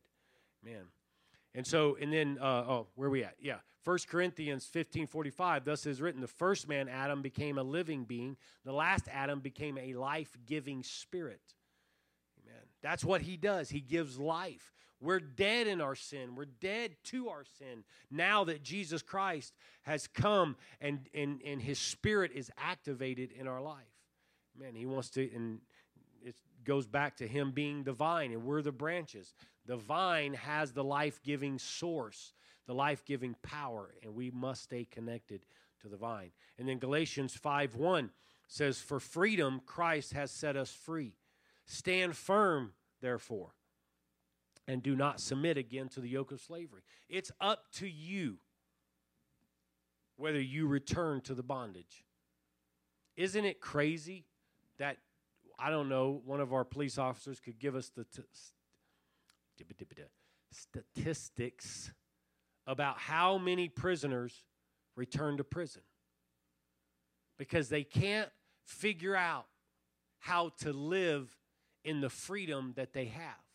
Man. 0.62 0.84
And 1.52 1.66
so, 1.66 1.96
and 2.00 2.12
then, 2.12 2.38
uh, 2.40 2.44
oh, 2.44 2.86
where 2.94 3.10
we 3.10 3.24
at? 3.24 3.34
Yeah. 3.40 3.56
1 3.82 3.98
Corinthians 4.08 4.66
15 4.66 5.08
45, 5.08 5.64
thus 5.64 5.84
is 5.84 6.00
written, 6.00 6.20
the 6.20 6.28
first 6.28 6.68
man, 6.68 6.88
Adam, 6.88 7.22
became 7.22 7.58
a 7.58 7.64
living 7.64 8.04
being. 8.04 8.36
The 8.64 8.72
last 8.72 9.08
Adam 9.12 9.40
became 9.40 9.78
a 9.78 9.94
life 9.94 10.38
giving 10.46 10.84
spirit. 10.84 11.40
Amen. 12.44 12.62
That's 12.82 13.04
what 13.04 13.22
he 13.22 13.36
does. 13.36 13.68
He 13.68 13.80
gives 13.80 14.16
life. 14.16 14.72
We're 15.00 15.20
dead 15.20 15.66
in 15.66 15.80
our 15.80 15.94
sin. 15.94 16.34
We're 16.36 16.46
dead 16.46 16.96
to 17.04 17.28
our 17.28 17.44
sin 17.58 17.84
now 18.10 18.44
that 18.44 18.62
Jesus 18.62 19.02
Christ 19.02 19.52
has 19.82 20.06
come 20.06 20.56
and, 20.80 21.08
and, 21.14 21.40
and 21.44 21.60
his 21.60 21.78
spirit 21.78 22.32
is 22.34 22.50
activated 22.56 23.32
in 23.32 23.46
our 23.46 23.60
life. 23.60 23.84
Man, 24.58 24.74
he 24.74 24.86
wants 24.86 25.10
to, 25.10 25.34
and 25.34 25.60
it 26.24 26.34
goes 26.64 26.86
back 26.86 27.18
to 27.18 27.28
him 27.28 27.52
being 27.52 27.84
the 27.84 27.92
vine 27.92 28.32
and 28.32 28.44
we're 28.44 28.62
the 28.62 28.72
branches. 28.72 29.34
The 29.66 29.76
vine 29.76 30.32
has 30.34 30.72
the 30.72 30.84
life 30.84 31.20
giving 31.22 31.58
source, 31.58 32.32
the 32.66 32.74
life 32.74 33.04
giving 33.04 33.36
power, 33.42 33.94
and 34.02 34.14
we 34.14 34.30
must 34.30 34.62
stay 34.62 34.86
connected 34.90 35.44
to 35.82 35.88
the 35.88 35.96
vine. 35.98 36.30
And 36.58 36.66
then 36.66 36.78
Galatians 36.78 37.34
5 37.34 37.74
1 37.74 38.10
says, 38.48 38.78
For 38.78 38.98
freedom 38.98 39.60
Christ 39.66 40.14
has 40.14 40.30
set 40.30 40.56
us 40.56 40.70
free. 40.70 41.16
Stand 41.66 42.16
firm, 42.16 42.72
therefore 43.02 43.55
and 44.68 44.82
do 44.82 44.96
not 44.96 45.20
submit 45.20 45.56
again 45.56 45.88
to 45.90 46.00
the 46.00 46.08
yoke 46.08 46.32
of 46.32 46.40
slavery. 46.40 46.82
It's 47.08 47.30
up 47.40 47.64
to 47.74 47.88
you 47.88 48.38
whether 50.16 50.40
you 50.40 50.66
return 50.66 51.20
to 51.22 51.34
the 51.34 51.42
bondage. 51.42 52.04
Isn't 53.16 53.44
it 53.44 53.60
crazy 53.60 54.24
that, 54.78 54.98
I 55.58 55.70
don't 55.70 55.88
know, 55.88 56.20
one 56.24 56.40
of 56.40 56.52
our 56.52 56.64
police 56.64 56.98
officers 56.98 57.40
could 57.40 57.58
give 57.58 57.76
us 57.76 57.90
the 57.94 58.04
t- 58.04 58.22
statistics 60.52 61.92
about 62.66 62.98
how 62.98 63.38
many 63.38 63.68
prisoners 63.68 64.44
return 64.96 65.36
to 65.36 65.44
prison? 65.44 65.82
Because 67.38 67.68
they 67.68 67.84
can't 67.84 68.30
figure 68.64 69.14
out 69.14 69.46
how 70.18 70.50
to 70.60 70.72
live 70.72 71.36
in 71.84 72.00
the 72.00 72.10
freedom 72.10 72.72
that 72.76 72.92
they 72.92 73.04
have. 73.06 73.45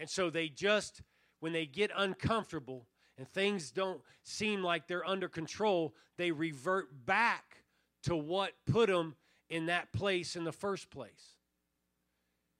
And 0.00 0.08
so 0.08 0.30
they 0.30 0.48
just, 0.48 1.02
when 1.40 1.52
they 1.52 1.66
get 1.66 1.90
uncomfortable 1.94 2.86
and 3.18 3.28
things 3.28 3.70
don't 3.70 4.00
seem 4.24 4.62
like 4.62 4.88
they're 4.88 5.06
under 5.06 5.28
control, 5.28 5.94
they 6.16 6.32
revert 6.32 7.04
back 7.04 7.58
to 8.04 8.16
what 8.16 8.52
put 8.66 8.88
them 8.88 9.14
in 9.50 9.66
that 9.66 9.92
place 9.92 10.36
in 10.36 10.44
the 10.44 10.52
first 10.52 10.90
place. 10.90 11.34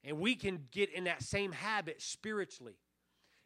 And 0.03 0.19
we 0.19 0.35
can 0.35 0.67
get 0.71 0.93
in 0.93 1.05
that 1.05 1.23
same 1.23 1.51
habit 1.51 1.99
spiritually. 1.99 2.75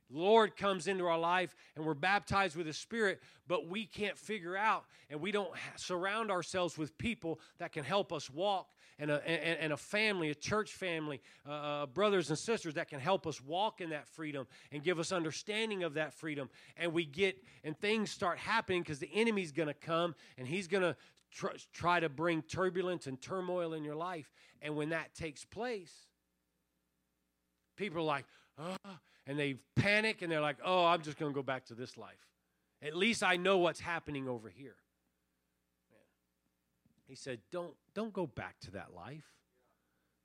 Lord 0.10 0.58
comes 0.58 0.88
into 0.88 1.08
our 1.08 1.18
life 1.18 1.56
and 1.76 1.86
we're 1.86 1.94
baptized 1.94 2.58
with 2.58 2.68
the 2.68 2.74
Spirit, 2.74 3.22
but 3.48 3.70
we 3.70 3.86
can't 3.86 4.18
figure 4.18 4.58
out 4.58 4.84
and 5.10 5.22
we 5.22 5.32
don't 5.32 5.52
surround 5.78 6.32
ourselves 6.32 6.78
with 6.78 6.98
people 6.98 7.40
that 7.60 7.72
can 7.72 7.86
help 7.86 8.12
us 8.12 8.30
walk 8.30 8.68
and 8.98 9.12
a, 9.12 9.28
and, 9.28 9.60
and 9.60 9.74
a 9.74 9.78
family, 9.78 10.30
a 10.30 10.36
church 10.36 10.74
family, 10.74 11.22
uh, 11.48 11.52
uh, 11.52 11.86
brothers 11.88 12.30
and 12.30 12.38
sisters 12.38 12.76
that 12.76 12.88
can 12.88 13.00
help 13.00 13.28
us 13.28 13.42
walk 13.42 13.82
in 13.82 13.90
that 13.90 14.08
freedom 14.08 14.48
and 14.72 14.84
give 14.84 15.00
us 15.00 15.12
understanding 15.12 15.84
of 15.84 15.96
that 15.96 16.14
freedom. 16.14 16.50
And 16.78 16.94
we 16.94 17.06
get, 17.06 17.38
and 17.64 17.78
things 17.78 18.12
start 18.12 18.38
happening 18.38 18.82
because 18.82 19.00
the 19.00 19.10
enemy's 19.14 19.52
going 19.52 19.68
to 19.68 19.74
come 19.74 20.16
and 20.38 20.48
he's 20.48 20.68
going 20.68 20.84
to 20.84 20.96
tr- 21.32 21.58
try 21.74 22.00
to 22.00 22.10
bring 22.10 22.42
turbulence 22.42 23.08
and 23.08 23.22
turmoil 23.22 23.74
in 23.74 23.84
your 23.84 23.96
life. 23.96 24.32
And 24.62 24.76
when 24.76 24.90
that 24.90 25.14
takes 25.14 25.44
place, 25.44 25.94
people 27.76 28.00
are 28.00 28.04
like, 28.04 28.26
oh, 28.58 28.78
and 29.28 29.38
they 29.38 29.56
panic 29.76 30.22
and 30.22 30.32
they're 30.32 30.42
like, 30.42 30.58
oh, 30.64 30.86
I'm 30.86 31.02
just 31.02 31.18
going 31.18 31.32
to 31.32 31.36
go 31.36 31.44
back 31.44 31.66
to 31.66 31.74
this 31.74 31.98
life. 31.98 32.30
At 32.82 32.96
least 32.96 33.24
I 33.24 33.38
know 33.38 33.58
what's 33.58 33.80
happening 33.80 34.28
over 34.28 34.50
here. 34.50 34.76
He 37.08 37.16
said, 37.16 37.40
"Don't 37.52 37.76
don't 37.96 38.14
go 38.14 38.28
back 38.28 38.60
to 38.60 38.72
that 38.72 38.94
life. 38.94 39.24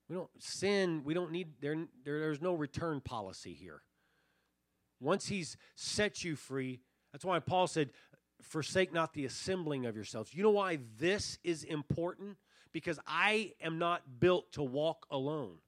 We 0.09 0.17
don't 0.17 0.31
sin. 0.39 1.03
We 1.05 1.15
don't 1.15 1.31
need 1.31 1.55
there, 1.61 1.77
there. 2.05 2.19
There's 2.19 2.43
no 2.43 2.53
return 2.53 3.01
policy 3.01 3.55
here. 3.55 3.83
Once 5.01 5.29
He's 5.29 5.57
set 5.77 6.25
you 6.25 6.37
free, 6.37 6.81
that's 7.13 7.25
why 7.25 7.39
Paul 7.39 7.69
said, 7.69 7.93
"Forsake 8.43 8.93
not 8.93 9.15
the 9.15 9.25
assembling 9.25 9.87
of 9.87 9.95
yourselves." 9.95 10.35
You 10.35 10.43
know 10.43 10.51
why 10.51 10.81
this 10.99 11.39
is 11.45 11.63
important? 11.65 12.37
Because 12.73 12.99
I 13.07 13.55
am 13.61 13.79
not 13.79 14.21
built 14.21 14.53
to 14.53 14.63
walk 14.63 15.07
alone. 15.11 15.59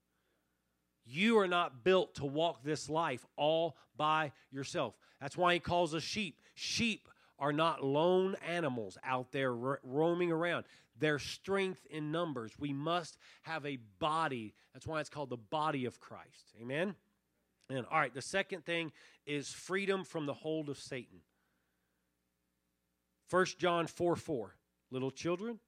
You 1.04 1.38
are 1.38 1.48
not 1.48 1.82
built 1.84 2.16
to 2.16 2.24
walk 2.24 2.62
this 2.62 2.88
life 2.88 3.24
all 3.36 3.76
by 3.96 4.32
yourself. 4.50 4.96
That's 5.20 5.36
why 5.36 5.54
he 5.54 5.60
calls 5.60 5.94
us 5.94 6.02
sheep. 6.02 6.40
Sheep 6.54 7.08
are 7.42 7.52
not 7.52 7.84
lone 7.84 8.36
animals 8.46 8.96
out 9.02 9.32
there 9.32 9.52
ro- 9.52 9.76
roaming 9.82 10.30
around. 10.30 10.64
there's 10.96 11.24
strength 11.24 11.84
in 11.90 12.12
numbers. 12.12 12.52
We 12.56 12.72
must 12.72 13.18
have 13.42 13.66
a 13.66 13.78
body. 13.98 14.54
That's 14.72 14.86
why 14.86 15.00
it's 15.00 15.10
called 15.10 15.30
the 15.30 15.36
body 15.36 15.84
of 15.86 15.98
Christ. 15.98 16.54
Amen? 16.60 16.94
And 17.68 17.84
all 17.90 17.98
right, 17.98 18.14
the 18.14 18.22
second 18.22 18.64
thing 18.64 18.92
is 19.26 19.48
freedom 19.48 20.04
from 20.04 20.26
the 20.26 20.34
hold 20.34 20.68
of 20.68 20.78
Satan. 20.78 21.18
1 23.28 23.46
John 23.58 23.88
4 23.88 24.14
4. 24.14 24.54
Little 24.92 25.10
children, 25.10 25.58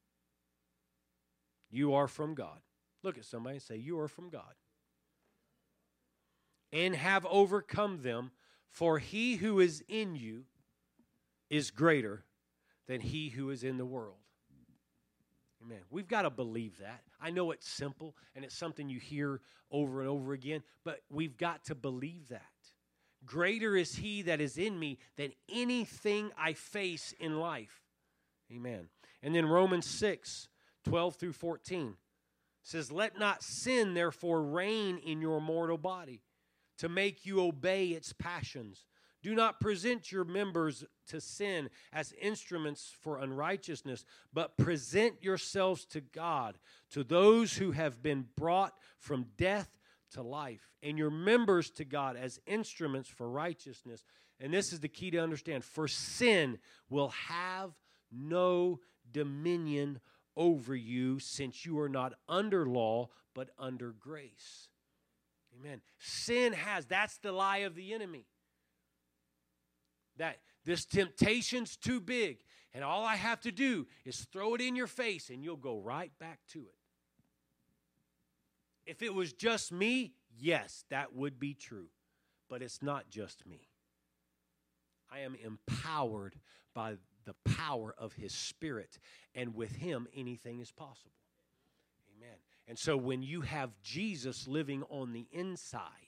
you 1.71 1.95
are 1.95 2.07
from 2.07 2.35
God. 2.35 2.61
Look 3.03 3.19
at 3.19 3.25
somebody 3.25 3.57
and 3.57 3.63
say, 3.63 3.77
You 3.77 3.99
are 3.99 4.09
from 4.09 4.29
God. 4.31 4.55
And 6.73 6.95
have 6.95 7.27
overcome 7.27 8.03
them, 8.03 8.31
for 8.69 9.01
he 9.01 9.37
who 9.37 9.59
is 9.59 9.83
in 9.89 10.15
you 10.15 10.45
is 11.51 11.71
greater 11.71 12.25
than 12.87 13.01
he 13.01 13.29
who 13.31 13.51
is 13.51 13.65
in 13.65 13.79
the 13.79 13.87
world. 13.87 14.17
Amen. 15.65 15.81
We've 15.91 16.09
got 16.09 16.23
to 16.23 16.31
believe 16.31 16.79
that. 16.79 17.03
I 17.21 17.31
know 17.31 17.51
it's 17.51 17.69
simple 17.69 18.15
and 18.35 18.45
it's 18.45 18.57
something 18.57 18.89
you 18.89 19.01
hear 19.01 19.41
over 19.71 20.01
and 20.01 20.11
over 20.11 20.33
again, 20.33 20.63
but 20.85 21.01
we've 21.11 21.37
got 21.37 21.65
to 21.67 21.75
believe 21.75 22.29
that. 22.29 22.43
Greater 23.25 23.75
is 23.75 23.97
he 23.97 24.23
that 24.23 24.41
is 24.41 24.59
in 24.59 24.79
me 24.79 24.99
than 25.17 25.33
anything 25.51 26.31
I 26.39 26.53
face 26.53 27.15
in 27.19 27.39
life. 27.39 27.83
Amen. 28.53 28.89
And 29.23 29.35
then 29.35 29.47
Romans 29.47 29.87
6, 29.87 30.49
12 30.85 31.17
through 31.17 31.33
14 31.33 31.95
says, 32.63 32.93
Let 32.93 33.19
not 33.19 33.43
sin 33.43 33.95
therefore 33.95 34.43
reign 34.43 34.99
in 34.99 35.23
your 35.23 35.41
mortal 35.41 35.79
body 35.79 36.21
to 36.79 36.89
make 36.89 37.25
you 37.25 37.41
obey 37.41 37.89
its 37.89 38.13
passions. 38.13 38.85
Do 39.25 39.35
not 39.35 39.59
present 39.59 40.13
your 40.13 40.27
members 40.27 40.85
to 41.07 41.19
sin 41.19 41.71
as 41.95 42.13
instruments 42.21 42.93
for 43.01 43.17
unrighteousness, 43.17 44.05
but 44.35 44.59
present 44.59 45.15
yourselves 45.23 45.87
to 45.87 46.03
God, 46.03 46.59
to 46.91 47.03
those 47.03 47.55
who 47.55 47.73
have 47.73 48.03
been 48.03 48.27
brought 48.37 48.75
from 48.99 49.29
death 49.39 49.79
to 50.11 50.21
life, 50.21 50.69
and 50.83 50.99
your 50.99 51.11
members 51.11 51.71
to 51.71 51.87
God 51.87 52.19
as 52.19 52.39
instruments 52.47 53.09
for 53.09 53.31
righteousness. 53.31 54.05
And 54.41 54.53
this 54.53 54.75
is 54.75 54.81
the 54.81 54.89
key 54.89 55.11
to 55.13 55.19
understand 55.19 55.65
for 55.65 55.89
sin 55.89 56.59
will 56.91 57.09
have 57.09 57.71
no 58.13 58.81
dominion 59.11 60.01
over 60.37 60.77
you, 60.77 61.19
since 61.19 61.65
you 61.65 61.79
are 61.81 61.89
not 61.89 62.13
under 62.29 62.67
law, 62.67 63.09
but 63.35 63.49
under 63.59 63.91
grace. 63.93 64.69
Amen. 65.59 65.81
Sin 65.99 66.53
has, 66.53 66.85
that's 66.85 67.17
the 67.17 67.33
lie 67.33 67.59
of 67.59 67.75
the 67.75 67.95
enemy 67.95 68.27
that 70.19 70.39
this 70.65 70.85
temptation's 70.85 71.77
too 71.77 72.01
big, 72.01 72.39
and 72.73 72.83
all 72.83 73.05
I 73.05 73.17
have 73.17 73.41
to 73.43 73.53
do 73.53 73.87
is 74.05 74.27
throw 74.33 74.55
it 74.55 74.61
in 74.61 74.77
your 74.77 74.87
face, 74.87 75.31
and 75.31 75.45
you'll 75.45 75.57
go 75.57 75.79
right 75.79 76.13
back 76.19 76.41
to 76.53 76.61
it. 76.61 76.75
If 78.87 79.03
it 79.03 79.15
was 79.15 79.33
just 79.33 79.73
me, 79.73 80.15
yes, 80.39 80.85
that 80.91 81.15
would 81.15 81.39
be 81.39 81.55
true. 81.55 81.89
But 82.49 82.63
it's 82.63 82.83
not 82.83 83.09
just 83.09 83.47
me. 83.47 83.69
I 85.11 85.21
am 85.21 85.35
empowered 85.43 86.37
by 86.75 86.97
the 87.25 87.35
power 87.45 87.95
of 87.97 88.13
His 88.15 88.35
Spirit, 88.35 88.99
and 89.35 89.55
with 89.55 89.77
Him, 89.77 90.07
anything 90.15 90.61
is 90.61 90.71
possible. 90.71 91.13
Amen. 92.17 92.37
And 92.67 92.79
so 92.79 92.97
when 92.97 93.23
you 93.23 93.43
have 93.43 93.71
Jesus 93.83 94.47
living 94.47 94.83
on 94.91 95.13
the 95.13 95.27
inside, 95.33 96.04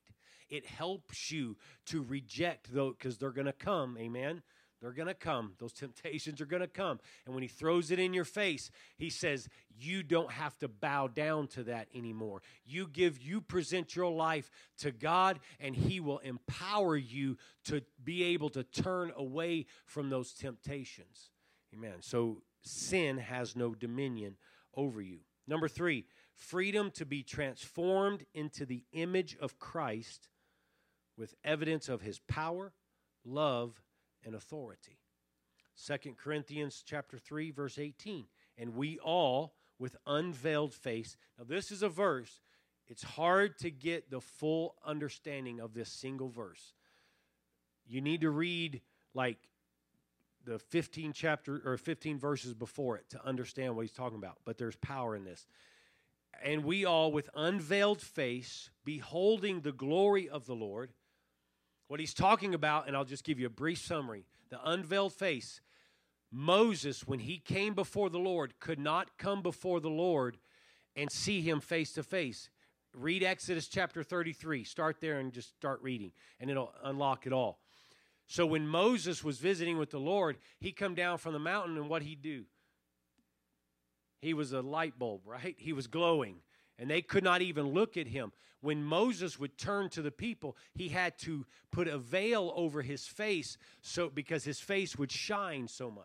it 0.48 0.66
helps 0.66 1.30
you 1.30 1.56
to 1.87 2.02
reject 2.02 2.72
those 2.72 2.94
because 2.98 3.18
they're 3.18 3.30
going 3.30 3.46
to 3.46 3.52
come. 3.52 3.96
Amen. 3.98 4.42
They're 4.80 4.92
going 4.92 5.09
to 5.09 5.14
come. 5.14 5.52
Those 5.59 5.72
temptations 5.74 6.40
are 6.40 6.46
going 6.46 6.62
to 6.62 6.68
come. 6.68 7.00
And 7.24 7.35
when 7.35 7.42
he 7.42 7.48
throws 7.48 7.90
it 7.90 7.98
in 7.98 8.12
your 8.12 8.24
face, 8.24 8.70
he 8.98 9.11
says, 9.11 9.48
You 9.78 10.02
don't 10.02 10.30
have 10.30 10.59
to 10.59 10.68
bow 10.68 11.09
down 11.09 11.48
to 11.48 11.64
that 11.64 11.88
anymore. 11.94 12.42
You 12.64 12.88
give, 12.88 13.20
you 13.20 13.40
present 13.40 13.96
your 13.96 14.12
life 14.12 14.50
to 14.78 14.92
God, 14.92 15.40
and 15.61 15.74
he 15.74 16.00
will 16.00 16.18
empower 16.18 16.96
you 16.96 17.37
to 17.64 17.82
be 18.02 18.22
able 18.24 18.50
to 18.50 18.62
turn 18.62 19.12
away 19.16 19.66
from 19.85 20.11
those 20.11 20.32
temptations. 20.32 21.30
Amen. 21.74 21.96
So 22.00 22.42
sin 22.62 23.18
has 23.18 23.56
no 23.56 23.74
dominion 23.74 24.37
over 24.74 25.00
you. 25.00 25.20
Number 25.46 25.68
three, 25.68 26.04
freedom 26.35 26.90
to 26.92 27.06
be 27.06 27.22
transformed 27.22 28.24
into 28.35 28.66
the 28.66 28.85
image 28.92 29.37
of 29.40 29.59
Christ 29.59 30.28
with 31.16 31.35
evidence 31.44 31.88
of 31.88 32.02
his 32.02 32.18
power, 32.18 32.72
love, 33.24 33.81
and 34.24 34.35
authority. 34.35 34.98
2 35.87 36.14
Corinthians 36.16 36.83
chapter 36.87 37.18
3 37.18 37.50
verse 37.50 37.79
18. 37.79 38.26
And 38.59 38.74
we 38.74 38.98
all 38.98 39.55
with 39.79 39.96
unveiled 40.07 40.72
face. 40.72 41.16
Now 41.38 41.44
this 41.44 41.70
is 41.70 41.83
a 41.83 41.88
verse. 41.88 42.40
It's 42.88 43.02
hard 43.02 43.59
to 43.59 43.70
get 43.70 44.11
the 44.11 44.20
full 44.20 44.76
understanding 44.85 45.61
of 45.61 45.74
this 45.74 45.90
single 45.90 46.29
verse. 46.29 46.72
You 47.87 48.00
need 48.00 48.20
to 48.22 48.31
read 48.31 48.81
like 49.14 49.38
the 50.44 50.59
15 50.59 51.12
chapter 51.12 51.61
or 51.64 51.76
15 51.76 52.18
verses 52.18 52.55
before 52.55 52.96
it 52.96 53.11
to 53.11 53.24
understand 53.26 53.74
what 53.74 53.83
he's 53.83 53.92
talking 53.92 54.18
about, 54.18 54.38
but 54.44 54.57
there's 54.57 54.76
power 54.76 55.16
in 55.16 55.24
this. 55.24 55.46
And 56.42 56.64
we 56.64 56.85
all 56.85 57.11
with 57.11 57.29
unveiled 57.35 58.00
face 58.00 58.70
beholding 58.85 59.62
the 59.62 59.72
glory 59.72 60.29
of 60.29 60.46
the 60.46 60.55
Lord 60.55 60.92
what 61.88 62.01
he's 62.01 62.14
talking 62.14 62.55
about, 62.55 62.87
and 62.87 62.96
I'll 62.96 63.05
just 63.05 63.25
give 63.25 63.38
you 63.38 63.46
a 63.46 63.51
brief 63.51 63.79
summary 63.79 64.27
the 64.49 64.61
unveiled 64.70 65.12
face. 65.12 65.61
Moses, 66.31 67.07
when 67.07 67.18
he 67.20 67.38
came 67.38 67.75
before 67.75 68.11
the 68.11 68.18
Lord, 68.18 68.59
could 68.61 68.79
not 68.79 69.18
come 69.18 69.42
before 69.42 69.81
the 69.81 69.90
Lord 69.90 70.38
and 70.94 71.11
see 71.11 71.40
him 71.40 71.61
face 71.61 71.92
to 71.94 72.03
face. 72.03 72.49
Read 72.94 73.22
Exodus 73.22 73.68
chapter 73.68 74.03
33. 74.03 74.64
Start 74.64 75.01
there 75.01 75.18
and 75.18 75.33
just 75.33 75.57
start 75.57 75.83
reading, 75.83 76.12
and 76.40 76.51
it'll 76.51 76.72
unlock 76.85 77.27
it 77.27 77.33
all. 77.33 77.59
So 78.27 78.46
when 78.46 78.66
Moses 78.66 79.22
was 79.22 79.38
visiting 79.38 79.79
with 79.79 79.90
the 79.90 80.01
Lord, 80.01 80.38
he 80.59 80.72
come 80.72 80.94
down 80.94 81.18
from 81.18 81.33
the 81.33 81.38
mountain, 81.38 81.77
and 81.77 81.88
what 81.88 82.03
he 82.03 82.14
do? 82.14 82.44
He 84.20 84.35
was 84.35 84.53
a 84.53 84.62
light 84.62 84.99
bulb, 84.99 85.22
right? 85.27 85.55
He 85.59 85.72
was 85.72 85.87
glowing 85.87 86.37
and 86.79 86.91
they 86.91 87.03
could 87.03 87.25
not 87.25 87.43
even 87.43 87.73
look 87.73 87.97
at 87.97 88.09
him. 88.09 88.33
When 88.61 88.83
Moses 88.83 89.39
would 89.39 89.59
turn 89.59 89.91
to 89.91 90.03
the 90.03 90.11
people, 90.11 90.57
he 90.75 90.89
had 90.89 91.19
to 91.21 91.47
put 91.71 91.89
a 91.89 91.99
veil 91.99 92.53
over 92.57 92.83
his 92.83 93.07
face 93.07 93.59
so 93.81 94.09
because 94.09 94.45
his 94.45 94.61
face 94.61 94.97
would 94.97 95.12
shine 95.12 95.69
so 95.69 95.91
much. 95.91 96.05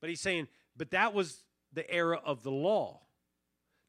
But 0.00 0.10
he's 0.10 0.20
saying, 0.20 0.48
but 0.76 0.90
that 0.90 1.14
was 1.14 1.44
the 1.72 1.88
era 1.90 2.20
of 2.24 2.42
the 2.42 2.50
law. 2.50 3.00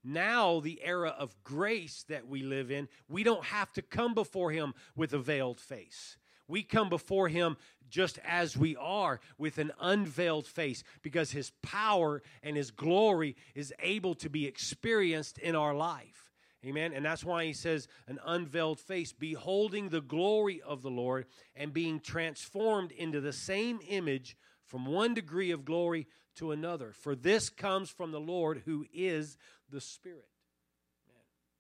Now, 0.04 0.60
the 0.60 0.82
era 0.84 1.16
of 1.18 1.36
grace 1.44 2.06
that 2.10 2.28
we 2.28 2.42
live 2.42 2.72
in, 2.72 2.90
we 3.08 3.24
don't 3.24 3.46
have 3.46 3.72
to 3.74 3.82
come 3.82 4.14
before 4.14 4.52
him 4.52 4.74
with 4.96 5.14
a 5.14 5.20
veiled 5.20 5.60
face. 5.60 6.18
We 6.52 6.64
come 6.64 6.90
before 6.90 7.30
him 7.30 7.58
just 7.90 8.20
as 8.26 8.58
we 8.58 8.76
are 8.76 9.20
with 9.38 9.58
an 9.58 9.72
unveiled 9.80 10.46
face 10.46 10.84
because 11.02 11.32
his 11.32 11.52
power 11.62 12.22
and 12.44 12.58
his 12.58 12.72
glory 12.72 13.36
is 13.56 13.74
able 13.82 14.16
to 14.16 14.30
be 14.30 14.46
experienced 14.46 15.38
in 15.38 15.56
our 15.56 15.74
life. 15.74 16.32
Amen. 16.66 16.94
And 16.94 17.04
that's 17.04 17.24
why 17.24 17.46
he 17.46 17.54
says, 17.54 17.88
an 18.08 18.20
unveiled 18.24 18.80
face, 18.80 19.14
beholding 19.14 19.90
the 19.90 20.02
glory 20.02 20.62
of 20.62 20.84
the 20.84 20.92
Lord 20.92 21.26
and 21.56 21.74
being 21.74 22.00
transformed 22.00 22.92
into 22.92 23.20
the 23.20 23.34
same 23.34 23.80
image 23.88 24.38
from 24.68 24.86
one 24.86 25.14
degree 25.14 25.52
of 25.52 25.66
glory 25.66 26.08
to 26.36 26.52
another. 26.52 26.92
For 26.92 27.16
this 27.16 27.50
comes 27.50 27.90
from 27.90 28.12
the 28.12 28.20
Lord 28.20 28.62
who 28.66 28.86
is 28.94 29.38
the 29.70 29.82
Spirit. 29.82 30.28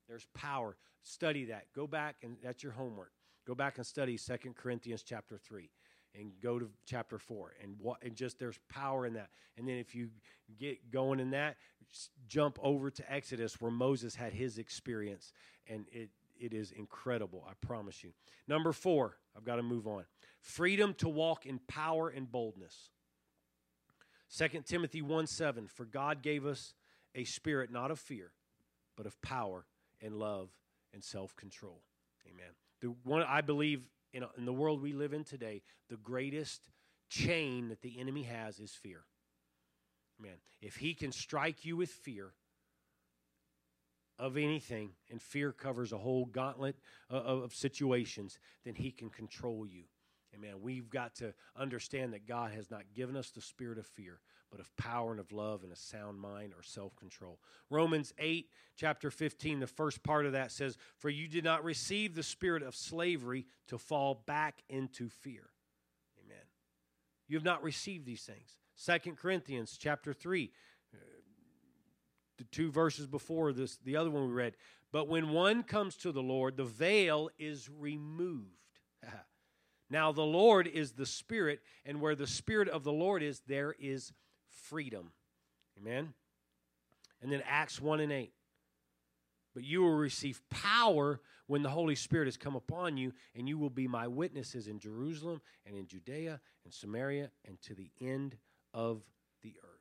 There's 0.07 0.27
power. 0.33 0.75
Study 1.03 1.45
that. 1.45 1.65
Go 1.73 1.87
back, 1.87 2.17
and 2.21 2.37
that's 2.43 2.61
your 2.61 2.73
homework. 2.73 3.11
Go 3.45 3.55
back 3.55 3.77
and 3.77 3.85
study 3.85 4.17
Second 4.17 4.55
Corinthians 4.55 5.03
chapter 5.03 5.37
3 5.37 5.69
and 6.19 6.31
go 6.41 6.59
to 6.59 6.69
chapter 6.85 7.17
4 7.17 7.53
and 7.63 7.75
what 7.79 7.97
and 8.03 8.15
just 8.15 8.39
there's 8.39 8.59
power 8.69 9.05
in 9.05 9.13
that. 9.13 9.29
And 9.57 9.67
then 9.67 9.77
if 9.77 9.95
you 9.95 10.09
get 10.59 10.91
going 10.91 11.19
in 11.19 11.31
that 11.31 11.57
jump 12.27 12.57
over 12.61 12.89
to 12.89 13.11
exodus 13.11 13.59
where 13.59 13.71
moses 13.71 14.15
had 14.15 14.31
his 14.31 14.57
experience 14.57 15.33
and 15.67 15.85
it 15.91 16.09
it 16.39 16.53
is 16.53 16.71
incredible 16.71 17.45
i 17.49 17.53
promise 17.65 18.03
you. 18.03 18.11
Number 18.47 18.71
four 18.71 19.17
i've 19.35 19.43
got 19.45 19.55
to 19.55 19.63
move 19.63 19.87
on. 19.87 20.05
Freedom 20.39 20.93
to 20.95 21.09
walk 21.09 21.45
in 21.45 21.59
power 21.67 22.09
and 22.09 22.31
boldness. 22.31 22.89
2 24.37 24.47
timothy 24.65 25.01
1 25.01 25.27
7 25.27 25.67
for 25.67 25.85
god 25.85 26.21
gave 26.21 26.45
us 26.45 26.73
a 27.15 27.23
spirit 27.23 27.71
not 27.71 27.91
of 27.91 27.99
fear 27.99 28.31
but 28.95 29.05
of 29.05 29.21
power 29.21 29.65
and 30.01 30.15
love 30.15 30.49
and 30.93 31.03
self-control. 31.03 31.81
Amen 32.27 32.51
the 32.81 32.93
one 33.03 33.23
i 33.23 33.41
believe 33.41 33.87
in, 34.13 34.25
in 34.37 34.45
the 34.45 34.53
world 34.53 34.81
we 34.81 34.93
live 34.93 35.13
in 35.13 35.23
today, 35.23 35.61
the 35.89 35.97
greatest 35.97 36.69
chain 37.09 37.69
that 37.69 37.81
the 37.81 37.99
enemy 37.99 38.23
has 38.23 38.59
is 38.59 38.73
fear. 38.73 39.03
Man, 40.19 40.37
if 40.61 40.75
he 40.77 40.93
can 40.93 41.11
strike 41.11 41.65
you 41.65 41.77
with 41.77 41.89
fear 41.89 42.33
of 44.19 44.37
anything, 44.37 44.91
and 45.09 45.19
fear 45.19 45.51
covers 45.51 45.91
a 45.91 45.97
whole 45.97 46.25
gauntlet 46.25 46.75
of, 47.09 47.43
of 47.43 47.55
situations, 47.55 48.37
then 48.63 48.75
he 48.75 48.91
can 48.91 49.09
control 49.09 49.65
you. 49.65 49.85
Amen. 50.35 50.61
We've 50.61 50.89
got 50.89 51.15
to 51.15 51.33
understand 51.57 52.13
that 52.13 52.25
God 52.25 52.51
has 52.53 52.71
not 52.71 52.83
given 52.93 53.17
us 53.17 53.31
the 53.31 53.41
spirit 53.41 53.77
of 53.77 53.85
fear, 53.85 54.19
but 54.49 54.59
of 54.59 54.75
power 54.77 55.11
and 55.11 55.19
of 55.19 55.31
love 55.31 55.63
and 55.63 55.71
a 55.71 55.75
sound 55.75 56.19
mind 56.19 56.53
or 56.57 56.63
self 56.63 56.95
control. 56.95 57.39
Romans 57.69 58.13
8, 58.17 58.47
chapter 58.77 59.11
15, 59.11 59.59
the 59.59 59.67
first 59.67 60.03
part 60.03 60.25
of 60.25 60.31
that 60.31 60.51
says, 60.51 60.77
For 60.97 61.09
you 61.09 61.27
did 61.27 61.43
not 61.43 61.63
receive 61.63 62.15
the 62.15 62.23
spirit 62.23 62.63
of 62.63 62.75
slavery 62.75 63.45
to 63.67 63.77
fall 63.77 64.23
back 64.25 64.63
into 64.69 65.09
fear. 65.09 65.49
Amen. 66.25 66.43
You 67.27 67.37
have 67.37 67.45
not 67.45 67.63
received 67.63 68.05
these 68.05 68.23
things. 68.23 68.57
Second 68.75 69.17
Corinthians 69.17 69.77
chapter 69.77 70.13
3, 70.13 70.49
uh, 70.93 70.97
the 72.37 72.45
two 72.45 72.71
verses 72.71 73.05
before 73.05 73.51
this, 73.51 73.77
the 73.83 73.97
other 73.97 74.09
one 74.09 74.27
we 74.27 74.33
read. 74.33 74.55
But 74.91 75.07
when 75.07 75.29
one 75.29 75.63
comes 75.63 75.95
to 75.97 76.11
the 76.11 76.21
Lord, 76.21 76.57
the 76.57 76.65
veil 76.65 77.29
is 77.37 77.69
removed. 77.69 78.57
Now 79.91 80.13
the 80.13 80.21
Lord 80.21 80.67
is 80.67 80.93
the 80.93 81.05
Spirit, 81.05 81.59
and 81.85 81.99
where 81.99 82.15
the 82.15 82.25
Spirit 82.25 82.69
of 82.69 82.83
the 82.83 82.93
Lord 82.93 83.21
is, 83.21 83.41
there 83.45 83.75
is 83.77 84.13
freedom. 84.47 85.11
Amen. 85.77 86.13
And 87.21 87.31
then 87.31 87.43
Acts 87.45 87.81
1 87.81 87.99
and 87.99 88.11
8. 88.11 88.31
But 89.53 89.65
you 89.65 89.81
will 89.81 89.95
receive 89.95 90.41
power 90.49 91.19
when 91.47 91.61
the 91.61 91.69
Holy 91.69 91.95
Spirit 91.95 92.27
has 92.27 92.37
come 92.37 92.55
upon 92.55 92.95
you, 92.95 93.11
and 93.35 93.49
you 93.49 93.57
will 93.57 93.69
be 93.69 93.87
my 93.87 94.07
witnesses 94.07 94.67
in 94.67 94.79
Jerusalem 94.79 95.41
and 95.65 95.75
in 95.75 95.85
Judea 95.85 96.39
and 96.63 96.73
Samaria 96.73 97.29
and 97.45 97.61
to 97.63 97.75
the 97.75 97.91
end 97.99 98.37
of 98.73 99.03
the 99.43 99.55
earth. 99.61 99.71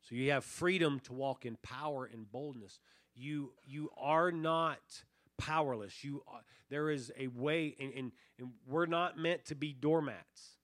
So 0.00 0.16
you 0.16 0.32
have 0.32 0.44
freedom 0.44 0.98
to 1.00 1.12
walk 1.12 1.46
in 1.46 1.56
power 1.62 2.10
and 2.12 2.30
boldness. 2.30 2.80
You, 3.14 3.52
you 3.64 3.90
are 3.96 4.32
not 4.32 5.04
powerless. 5.38 6.02
You 6.02 6.22
are, 6.26 6.40
there 6.70 6.90
is 6.90 7.12
a 7.18 7.28
way, 7.28 7.76
and, 7.80 7.92
and, 7.92 8.12
and 8.38 8.50
we're 8.66 8.86
not 8.86 9.18
meant 9.18 9.44
to 9.46 9.54
be 9.54 9.72
doormats. 9.72 10.56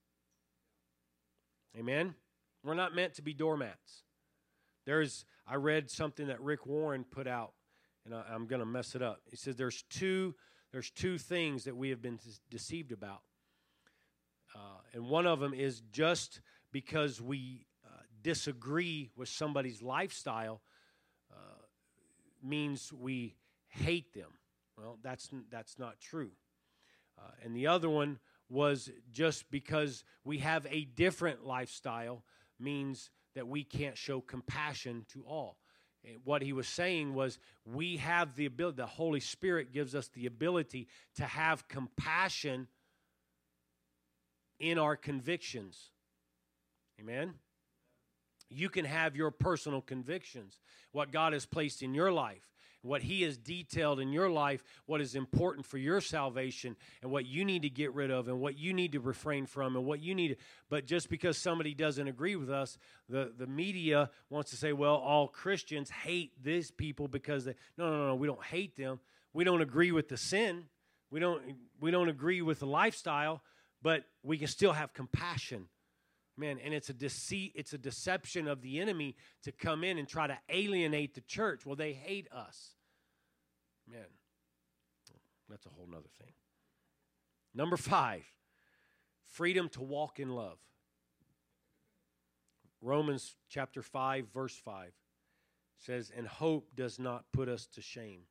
Amen? 1.79 2.15
We're 2.65 2.75
not 2.75 2.95
meant 2.95 3.15
to 3.15 3.23
be 3.23 3.33
doormats. 3.33 4.03
There's, 4.85 5.25
I 5.47 5.57
read 5.57 5.91
something 5.91 6.27
that 6.27 6.41
Rick 6.41 6.67
Warren 6.67 7.05
put 7.05 7.27
out, 7.27 7.53
and 8.05 8.15
I, 8.15 8.35
am 8.35 8.47
going 8.47 8.61
to 8.61 8.67
mess 8.67 8.95
it 8.95 9.03
up. 9.03 9.21
He 9.31 9.37
says 9.37 9.57
there's 9.57 9.83
two, 9.91 10.35
there's 10.73 10.91
two 10.91 11.19
things 11.19 11.65
that 11.65 11.77
we 11.77 11.91
have 11.91 12.03
been 12.03 12.19
deceived 12.51 12.93
about. 12.93 13.23
Uh, 14.55 14.81
and 14.93 15.09
one 15.09 15.27
of 15.27 15.41
them 15.41 15.55
is 15.55 15.83
just 15.93 16.41
because 16.73 17.21
we 17.21 17.67
uh, 17.85 18.01
disagree 18.23 19.11
with 19.17 19.29
somebody's 19.29 19.83
lifestyle 19.83 20.61
uh, 21.33 21.37
means 22.43 22.93
we 22.93 23.35
hate 23.69 24.13
them. 24.15 24.31
Well, 24.83 24.99
that's, 25.01 25.31
that's 25.51 25.79
not 25.79 26.01
true. 26.01 26.33
Uh, 27.17 27.31
and 27.45 27.55
the 27.55 27.69
other 27.69 27.89
one 27.89 28.19
was 28.49 28.91
just 29.13 29.49
because 29.51 30.03
we 30.25 30.39
have 30.39 30.67
a 30.69 30.85
different 30.85 31.47
lifestyle 31.47 32.25
means 32.59 33.11
that 33.37 33.47
we 33.47 33.63
can't 33.63 33.97
show 33.97 34.21
compassion 34.21 35.07
to 35.13 35.23
all. 35.23 35.59
And 36.05 36.19
what 36.25 36.43
he 36.43 36.53
was 36.53 36.67
saying 36.67 37.15
was, 37.15 37.39
we 37.65 37.99
have 37.99 38.35
the 38.35 38.47
ability, 38.47 38.77
the 38.77 38.87
Holy 38.87 39.21
Spirit 39.21 39.73
gives 39.73 39.95
us 39.95 40.09
the 40.09 40.27
ability 40.27 40.89
to 41.15 41.25
have 41.25 41.69
compassion 41.69 42.67
in 44.59 44.79
our 44.79 44.97
convictions. 44.97 45.91
Amen? 47.01 47.35
You 48.51 48.69
can 48.69 48.85
have 48.85 49.15
your 49.15 49.31
personal 49.31 49.81
convictions, 49.81 50.59
what 50.91 51.13
God 51.13 51.35
has 51.35 51.47
placed 51.47 51.83
in 51.83 51.95
your 51.95 52.11
life 52.11 52.52
what 52.83 53.03
He 53.03 53.23
has 53.23 53.39
detailed 53.39 54.01
in 54.01 54.13
your 54.13 54.29
life, 54.29 54.63
what 54.87 55.01
is 55.01 55.15
important 55.15 55.67
for 55.67 55.79
your 55.79 56.01
salvation, 56.01 56.77
and 57.01 57.11
what 57.11 57.27
you 57.27 57.45
need 57.45 57.63
to 57.63 57.71
get 57.71 57.95
rid 57.95 58.11
of, 58.11 58.29
and 58.29 58.41
what 58.41 58.59
you 58.59 58.73
need 58.73 58.93
to 58.93 59.01
refrain 59.01 59.47
from, 59.47 59.77
and 59.77 59.85
what 59.85 60.01
you 60.01 60.15
need 60.15 60.29
to. 60.29 60.37
But 60.69 60.87
just 60.87 61.09
because 61.09 61.39
somebody 61.39 61.75
doesn't 61.75 62.07
agree 62.07 62.37
with 62.37 62.51
us, 62.51 62.79
the, 63.09 63.33
the 63.37 63.47
media 63.47 64.11
wants 64.31 64.51
to 64.51 64.57
say, 64.57 64.73
well, 64.73 64.97
all 64.97 65.29
Christians 65.29 65.91
hate 65.91 66.33
these 66.43 66.71
people 66.71 67.09
because 67.09 67.45
they. 67.45 67.55
No, 67.79 67.91
no, 67.91 68.07
no, 68.09 68.15
we 68.15 68.27
don't 68.27 68.45
hate 68.45 68.77
them. 68.77 69.01
We 69.33 69.45
don't 69.45 69.63
agree 69.63 69.93
with 69.93 70.09
the 70.09 70.17
sin. 70.17 70.65
We 71.11 71.21
don't, 71.21 71.43
we 71.81 71.91
don't 71.91 72.09
agree 72.09 72.43
with 72.43 72.61
the 72.61 72.67
lifestyle, 72.67 73.43
but 73.83 74.05
we 74.23 74.39
can 74.39 74.49
still 74.49 74.73
have 74.73 74.95
compassion 74.95 75.69
man 76.43 76.59
and 76.63 76.75
it's 76.75 76.91
a 76.91 76.95
deceit 76.95 77.53
it's 77.55 77.73
a 77.73 77.79
deception 77.79 78.49
of 78.49 78.61
the 78.61 78.81
enemy 78.81 79.17
to 79.45 79.53
come 79.53 79.85
in 79.85 79.97
and 79.97 80.09
try 80.09 80.27
to 80.27 80.37
alienate 80.51 81.15
the 81.15 81.21
church. 81.23 81.65
Well 81.65 81.77
they 81.77 81.93
hate 81.93 82.27
us. 82.33 82.75
Man 83.89 84.07
that's 85.49 85.67
a 85.67 85.71
whole 85.71 85.87
nother 85.87 86.09
thing. 86.19 86.33
Number 87.55 87.77
five 87.77 88.25
freedom 89.33 89.69
to 89.71 89.83
walk 89.83 90.19
in 90.19 90.31
love. 90.31 90.59
Romans 92.81 93.37
chapter 93.49 93.81
5 93.81 94.27
verse 94.35 94.57
5 94.57 94.93
says 95.79 96.13
and 96.17 96.27
hope 96.27 96.69
does 96.75 96.99
not 96.99 97.25
put 97.33 97.49
us 97.49 97.67
to 97.67 97.81
shame 97.81 98.23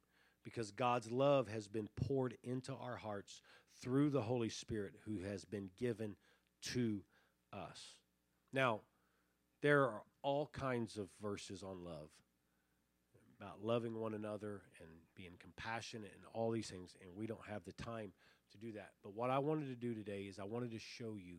because 0.43 0.71
god's 0.71 1.09
love 1.11 1.47
has 1.47 1.67
been 1.67 1.87
poured 1.95 2.37
into 2.43 2.73
our 2.73 2.97
hearts 2.97 3.41
through 3.81 4.09
the 4.09 4.21
holy 4.21 4.49
spirit 4.49 4.93
who 5.05 5.21
has 5.21 5.45
been 5.45 5.69
given 5.77 6.15
to 6.61 7.01
us. 7.53 7.95
Now, 8.53 8.81
there 9.61 9.83
are 9.83 10.01
all 10.23 10.49
kinds 10.51 10.97
of 10.97 11.07
verses 11.21 11.63
on 11.63 11.83
love 11.83 12.09
about 13.39 13.63
loving 13.63 13.99
one 13.99 14.13
another 14.13 14.61
and 14.79 14.89
being 15.15 15.33
compassionate 15.39 16.11
and 16.15 16.23
all 16.33 16.51
these 16.51 16.69
things, 16.69 16.95
and 17.01 17.15
we 17.15 17.25
don't 17.25 17.45
have 17.49 17.63
the 17.63 17.73
time 17.73 18.11
to 18.51 18.57
do 18.57 18.73
that. 18.73 18.91
But 19.03 19.15
what 19.15 19.29
I 19.29 19.39
wanted 19.39 19.67
to 19.67 19.75
do 19.75 19.93
today 19.93 20.23
is 20.23 20.39
I 20.39 20.43
wanted 20.43 20.71
to 20.71 20.79
show 20.79 21.15
you 21.17 21.37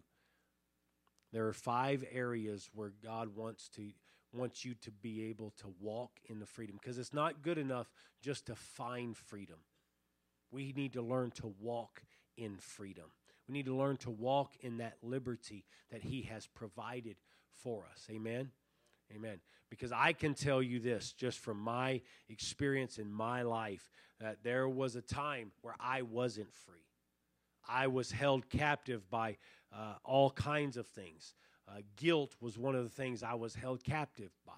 there 1.33 1.47
are 1.47 1.53
five 1.53 2.05
areas 2.13 2.69
where 2.75 2.93
God 3.03 3.35
wants 3.35 3.69
to 3.71 3.91
wants 4.35 4.65
you 4.65 4.75
to 4.81 4.91
be 4.91 5.25
able 5.25 5.53
to 5.59 5.67
walk 5.79 6.13
in 6.25 6.39
the 6.41 6.47
freedom 6.47 6.79
because 6.81 6.97
it's 6.97 7.13
not 7.13 7.43
good 7.43 7.59
enough 7.59 7.93
just 8.23 8.47
to 8.47 8.55
find 8.55 9.15
freedom. 9.15 9.59
We 10.51 10.73
need 10.75 10.95
to 10.95 11.03
learn 11.03 11.33
to 11.33 11.53
walk 11.61 12.03
in 12.39 12.57
freedom. 12.57 13.11
We 13.49 13.53
need 13.53 13.67
to 13.67 13.75
learn 13.75 13.97
to 13.99 14.11
walk 14.11 14.53
in 14.61 14.79
that 14.79 14.97
liberty 15.03 15.65
that 15.91 16.03
He 16.03 16.23
has 16.23 16.47
provided 16.47 17.17
for 17.63 17.85
us. 17.93 18.07
Amen? 18.11 18.51
Amen. 19.15 19.41
Because 19.71 19.93
I 19.93 20.13
can 20.13 20.35
tell 20.35 20.63
you 20.63 20.81
this 20.81 21.13
just 21.13 21.39
from 21.39 21.59
my 21.59 22.01
experience 22.29 22.99
in 22.99 23.13
my 23.13 23.43
life 23.43 23.91
that 24.21 24.39
there 24.43 24.69
was 24.69 24.97
a 24.97 25.03
time 25.03 25.51
where 25.63 25.75
I 25.81 26.03
wasn't 26.03 26.53
free. 26.53 26.87
I 27.69 27.87
was 27.87 28.11
held 28.11 28.49
captive 28.49 29.09
by 29.11 29.37
uh, 29.73 29.95
all 30.05 30.31
kinds 30.31 30.77
of 30.77 30.87
things. 30.87 31.35
Uh, 31.69 31.81
guilt 31.97 32.35
was 32.41 32.59
one 32.59 32.75
of 32.75 32.85
the 32.85 32.91
things 32.91 33.23
I 33.23 33.35
was 33.35 33.55
held 33.55 33.83
captive 33.85 34.31
by. 34.47 34.53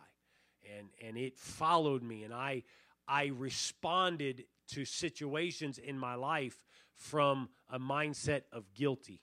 And, 0.78 0.88
and 1.02 1.16
it 1.16 1.38
followed 1.38 2.02
me, 2.02 2.24
and 2.24 2.32
I, 2.32 2.62
I 3.06 3.26
responded 3.26 4.44
to 4.68 4.84
situations 4.84 5.78
in 5.78 5.98
my 5.98 6.14
life 6.14 6.64
from 6.94 7.48
a 7.70 7.78
mindset 7.78 8.42
of 8.52 8.72
guilty. 8.74 9.20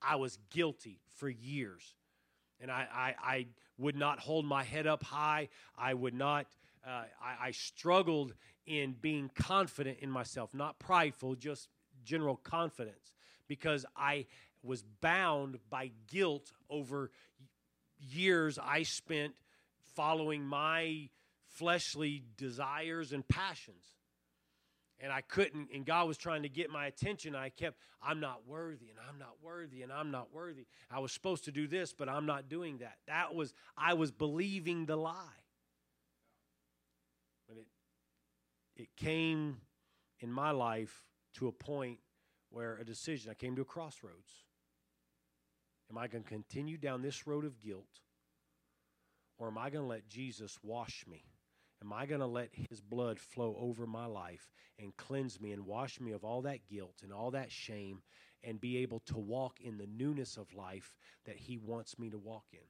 I 0.00 0.16
was 0.16 0.38
guilty 0.50 1.00
for 1.14 1.28
years. 1.28 1.94
And 2.60 2.70
I, 2.70 2.86
I, 2.92 3.14
I 3.22 3.46
would 3.78 3.96
not 3.96 4.20
hold 4.20 4.44
my 4.44 4.62
head 4.62 4.86
up 4.86 5.02
high. 5.02 5.48
I 5.76 5.94
would 5.94 6.14
not, 6.14 6.46
uh, 6.86 7.04
I, 7.22 7.48
I 7.48 7.50
struggled 7.50 8.34
in 8.66 8.94
being 9.00 9.30
confident 9.34 9.98
in 10.00 10.10
myself, 10.10 10.54
not 10.54 10.78
prideful, 10.78 11.34
just 11.34 11.68
general 12.04 12.36
confidence, 12.36 13.12
because 13.48 13.84
I 13.96 14.26
was 14.62 14.84
bound 15.00 15.58
by 15.68 15.90
guilt 16.06 16.52
over 16.70 17.10
years 17.98 18.58
I 18.58 18.82
spent 18.84 19.34
following 19.94 20.42
my 20.44 21.08
fleshly 21.46 22.24
desires 22.36 23.12
and 23.12 23.26
passions 23.26 23.92
and 25.00 25.12
I 25.12 25.20
couldn't, 25.20 25.70
and 25.74 25.84
God 25.84 26.06
was 26.06 26.16
trying 26.16 26.42
to 26.42 26.48
get 26.48 26.70
my 26.70 26.86
attention. 26.86 27.34
I 27.34 27.48
kept, 27.48 27.78
I'm 28.02 28.20
not 28.20 28.46
worthy, 28.46 28.88
and 28.88 28.98
I'm 29.08 29.18
not 29.18 29.36
worthy, 29.42 29.82
and 29.82 29.92
I'm 29.92 30.10
not 30.10 30.32
worthy. 30.32 30.66
I 30.90 31.00
was 31.00 31.12
supposed 31.12 31.44
to 31.44 31.52
do 31.52 31.66
this, 31.66 31.92
but 31.92 32.08
I'm 32.08 32.26
not 32.26 32.48
doing 32.48 32.78
that. 32.78 32.98
That 33.06 33.34
was, 33.34 33.52
I 33.76 33.94
was 33.94 34.10
believing 34.12 34.86
the 34.86 34.96
lie. 34.96 35.14
But 37.48 37.56
it, 37.58 37.66
it 38.76 38.88
came 38.96 39.58
in 40.20 40.30
my 40.30 40.52
life 40.52 41.04
to 41.34 41.48
a 41.48 41.52
point 41.52 41.98
where 42.50 42.76
a 42.76 42.84
decision, 42.84 43.30
I 43.30 43.34
came 43.34 43.56
to 43.56 43.62
a 43.62 43.66
crossroads. 43.66 44.32
Am 45.90 45.98
I 45.98 46.06
going 46.06 46.22
to 46.22 46.28
continue 46.28 46.76
down 46.76 47.02
this 47.02 47.26
road 47.26 47.44
of 47.44 47.60
guilt, 47.60 48.00
or 49.36 49.48
am 49.48 49.58
I 49.58 49.68
going 49.68 49.84
to 49.84 49.88
let 49.88 50.08
Jesus 50.08 50.58
wash 50.62 51.04
me? 51.08 51.24
Am 51.82 51.92
I 51.92 52.06
going 52.06 52.20
to 52.20 52.26
let 52.26 52.50
his 52.70 52.80
blood 52.80 53.18
flow 53.18 53.56
over 53.58 53.86
my 53.88 54.06
life 54.06 54.52
and 54.78 54.96
cleanse 54.96 55.40
me 55.40 55.50
and 55.50 55.66
wash 55.66 56.00
me 56.00 56.12
of 56.12 56.22
all 56.22 56.42
that 56.42 56.64
guilt 56.68 57.00
and 57.02 57.12
all 57.12 57.32
that 57.32 57.50
shame 57.50 58.02
and 58.44 58.60
be 58.60 58.78
able 58.78 59.00
to 59.00 59.18
walk 59.18 59.60
in 59.60 59.78
the 59.78 59.88
newness 59.88 60.36
of 60.36 60.54
life 60.54 60.94
that 61.26 61.36
he 61.36 61.58
wants 61.58 61.98
me 61.98 62.08
to 62.10 62.18
walk 62.18 62.44
in? 62.52 62.60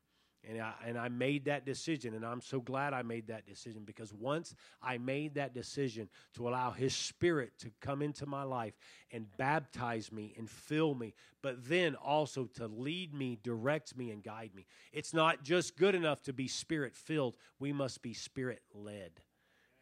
And 0.49 0.61
I, 0.61 0.72
and 0.84 0.99
I 0.99 1.09
made 1.09 1.45
that 1.45 1.64
decision, 1.64 2.14
and 2.14 2.26
I'm 2.26 2.40
so 2.40 2.61
glad 2.61 2.95
I 2.95 3.03
made 3.03 3.28
that 3.28 3.47
decision 3.47 3.84
because 3.84 4.12
once 4.12 4.57
I 4.82 4.99
made 4.99 5.36
that 5.36 5.55
decision 5.55 6.09
to 6.34 6.49
allow 6.49 6.72
His 6.72 6.97
Spirit 6.97 7.53
to 7.61 7.70
come 7.80 8.03
into 8.03 8.26
my 8.26 8.43
life 8.43 8.74
and 9.12 9.26
baptize 9.36 10.11
me 10.11 10.34
and 10.36 10.51
fill 10.51 10.97
me, 10.97 11.14
but 11.43 11.68
then 11.68 11.95
also 11.95 12.47
to 12.57 12.66
lead 12.66 13.14
me, 13.14 13.38
direct 13.45 13.97
me, 13.97 14.11
and 14.11 14.24
guide 14.24 14.51
me. 14.53 14.66
It's 14.93 15.14
not 15.14 15.45
just 15.45 15.76
good 15.76 15.95
enough 15.95 16.22
to 16.22 16.32
be 16.32 16.49
Spirit 16.49 16.97
filled, 16.97 17.36
we 17.61 17.72
must 17.72 18.03
be 18.03 18.12
Spirit 18.12 18.62
led. 18.74 19.12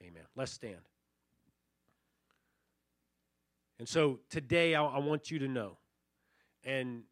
Amen. 0.02 0.24
Let's 0.36 0.52
stand. 0.52 0.76
And 3.78 3.88
so 3.88 4.20
today 4.28 4.74
I, 4.74 4.84
I 4.84 4.98
want 4.98 5.30
you 5.30 5.38
to 5.38 5.48
know, 5.48 5.78
and 6.64 7.04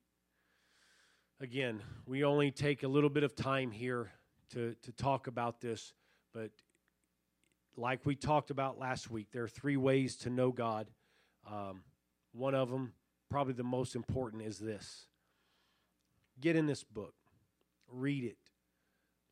again, 1.40 1.82
we 2.06 2.24
only 2.24 2.50
take 2.50 2.82
a 2.82 2.88
little 2.88 3.10
bit 3.10 3.22
of 3.22 3.34
time 3.36 3.70
here 3.70 4.10
to, 4.52 4.74
to 4.82 4.92
talk 4.92 5.26
about 5.26 5.60
this, 5.60 5.92
but 6.34 6.50
like 7.76 8.04
we 8.04 8.16
talked 8.16 8.50
about 8.50 8.78
last 8.78 9.10
week, 9.10 9.28
there 9.32 9.44
are 9.44 9.48
three 9.48 9.76
ways 9.76 10.16
to 10.16 10.30
know 10.30 10.50
God. 10.50 10.88
Um, 11.48 11.82
one 12.32 12.54
of 12.54 12.70
them, 12.70 12.92
probably 13.30 13.54
the 13.54 13.62
most 13.62 13.94
important, 13.94 14.42
is 14.42 14.58
this 14.58 15.06
get 16.40 16.56
in 16.56 16.66
this 16.66 16.84
book, 16.84 17.14
read 17.90 18.24
it. 18.24 18.38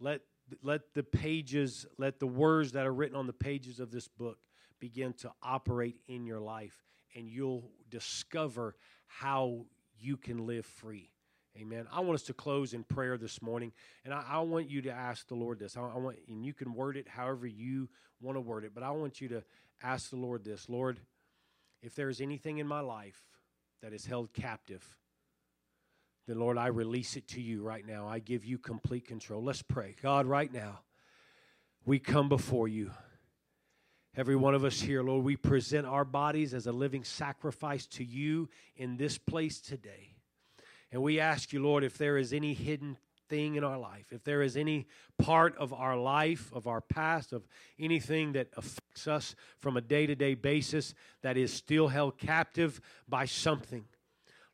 Let, 0.01 0.21
let 0.63 0.95
the 0.95 1.03
pages, 1.03 1.87
let 1.99 2.19
the 2.19 2.27
words 2.27 2.73
that 2.73 2.87
are 2.87 2.93
written 2.93 3.17
on 3.17 3.27
the 3.27 3.33
pages 3.33 3.81
of 3.81 3.91
this 3.91 4.09
book 4.09 4.39
begin 4.81 5.13
to 5.15 5.33
operate 5.43 5.97
in 6.09 6.27
your 6.27 6.41
life, 6.41 6.85
and 7.15 7.29
you'll 7.29 7.71
discover 7.89 8.75
how 9.07 9.67
you 9.99 10.17
can 10.17 10.47
live 10.47 10.67
free. 10.67 11.11
Amen. 11.59 11.87
I 11.91 12.01
want 12.01 12.17
us 12.17 12.23
to 12.25 12.35
close 12.35 12.75
in 12.75 12.85
prayer 12.85 13.17
this 13.17 13.41
morning, 13.41 13.73
and 14.05 14.13
I, 14.13 14.23
I 14.29 14.41
want 14.41 14.69
you 14.69 14.83
to 14.83 14.91
ask 14.91 15.27
the 15.29 15.35
Lord 15.35 15.59
this. 15.59 15.77
I, 15.77 15.81
I, 15.81 15.97
want, 15.97 16.17
and 16.29 16.45
you 16.45 16.53
can 16.53 16.75
word 16.75 16.97
it 16.97 17.09
however 17.09 17.47
you 17.47 17.89
want 18.21 18.37
to 18.37 18.41
word 18.41 18.65
it, 18.65 18.73
but 18.75 18.83
I 18.83 18.91
want 18.91 19.21
you 19.21 19.29
to 19.29 19.43
ask 19.83 20.11
the 20.11 20.17
Lord 20.17 20.45
this: 20.45 20.69
Lord, 20.69 21.01
if 21.83 21.95
there 21.95 22.11
is 22.11 22.21
anything 22.21 22.59
in 22.59 22.67
my 22.67 22.81
life 22.81 23.21
that 23.83 23.95
is 23.95 24.05
held 24.05 24.35
captive, 24.35 24.85
then 26.27 26.39
Lord, 26.39 26.59
I 26.59 26.67
release 26.67 27.17
it 27.17 27.27
to 27.29 27.41
you 27.41 27.63
right 27.63 27.87
now. 27.87 28.07
I 28.07 28.19
give 28.19 28.45
you 28.45 28.59
complete 28.59 29.07
control. 29.07 29.43
Let's 29.43 29.63
pray, 29.63 29.95
God. 30.03 30.27
Right 30.27 30.53
now, 30.53 30.81
we 31.87 31.99
come 31.99 32.29
before 32.29 32.69
you. 32.69 32.91
Every 34.15 34.37
one 34.37 34.55
of 34.55 34.65
us 34.65 34.81
here, 34.81 35.03
Lord, 35.03 35.25
we 35.25 35.37
present 35.37 35.87
our 35.87 36.05
bodies 36.05 36.53
as 36.53 36.67
a 36.67 36.73
living 36.73 37.05
sacrifice 37.05 37.87
to 37.89 38.05
you 38.05 38.49
in 38.77 38.97
this 38.97 39.17
place 39.19 39.61
today. 39.61 40.16
And 40.93 41.03
we 41.03 41.21
ask 41.21 41.53
you, 41.53 41.63
Lord, 41.63 41.85
if 41.85 41.99
there 41.99 42.17
is 42.17 42.33
any 42.33 42.55
hidden 42.55 42.97
thing 43.29 43.57
in 43.57 43.65
our 43.65 43.79
life, 43.79 44.13
if 44.13 44.23
there 44.25 44.43
is 44.43 44.57
any 44.57 44.87
part 45.19 45.57
of 45.57 45.73
our 45.73 45.97
life, 45.97 46.51
of 46.53 46.67
our 46.67 46.81
past, 46.81 47.33
of 47.33 47.47
anything 47.79 48.33
that 48.33 48.49
affects 48.57 49.09
us 49.09 49.35
from 49.59 49.77
a 49.77 49.81
day 49.81 50.07
to 50.07 50.15
day 50.15 50.35
basis 50.35 50.95
that 51.23 51.37
is 51.37 51.53
still 51.53 51.89
held 51.89 52.19
captive 52.19 52.81
by 53.09 53.25
something, 53.25 53.85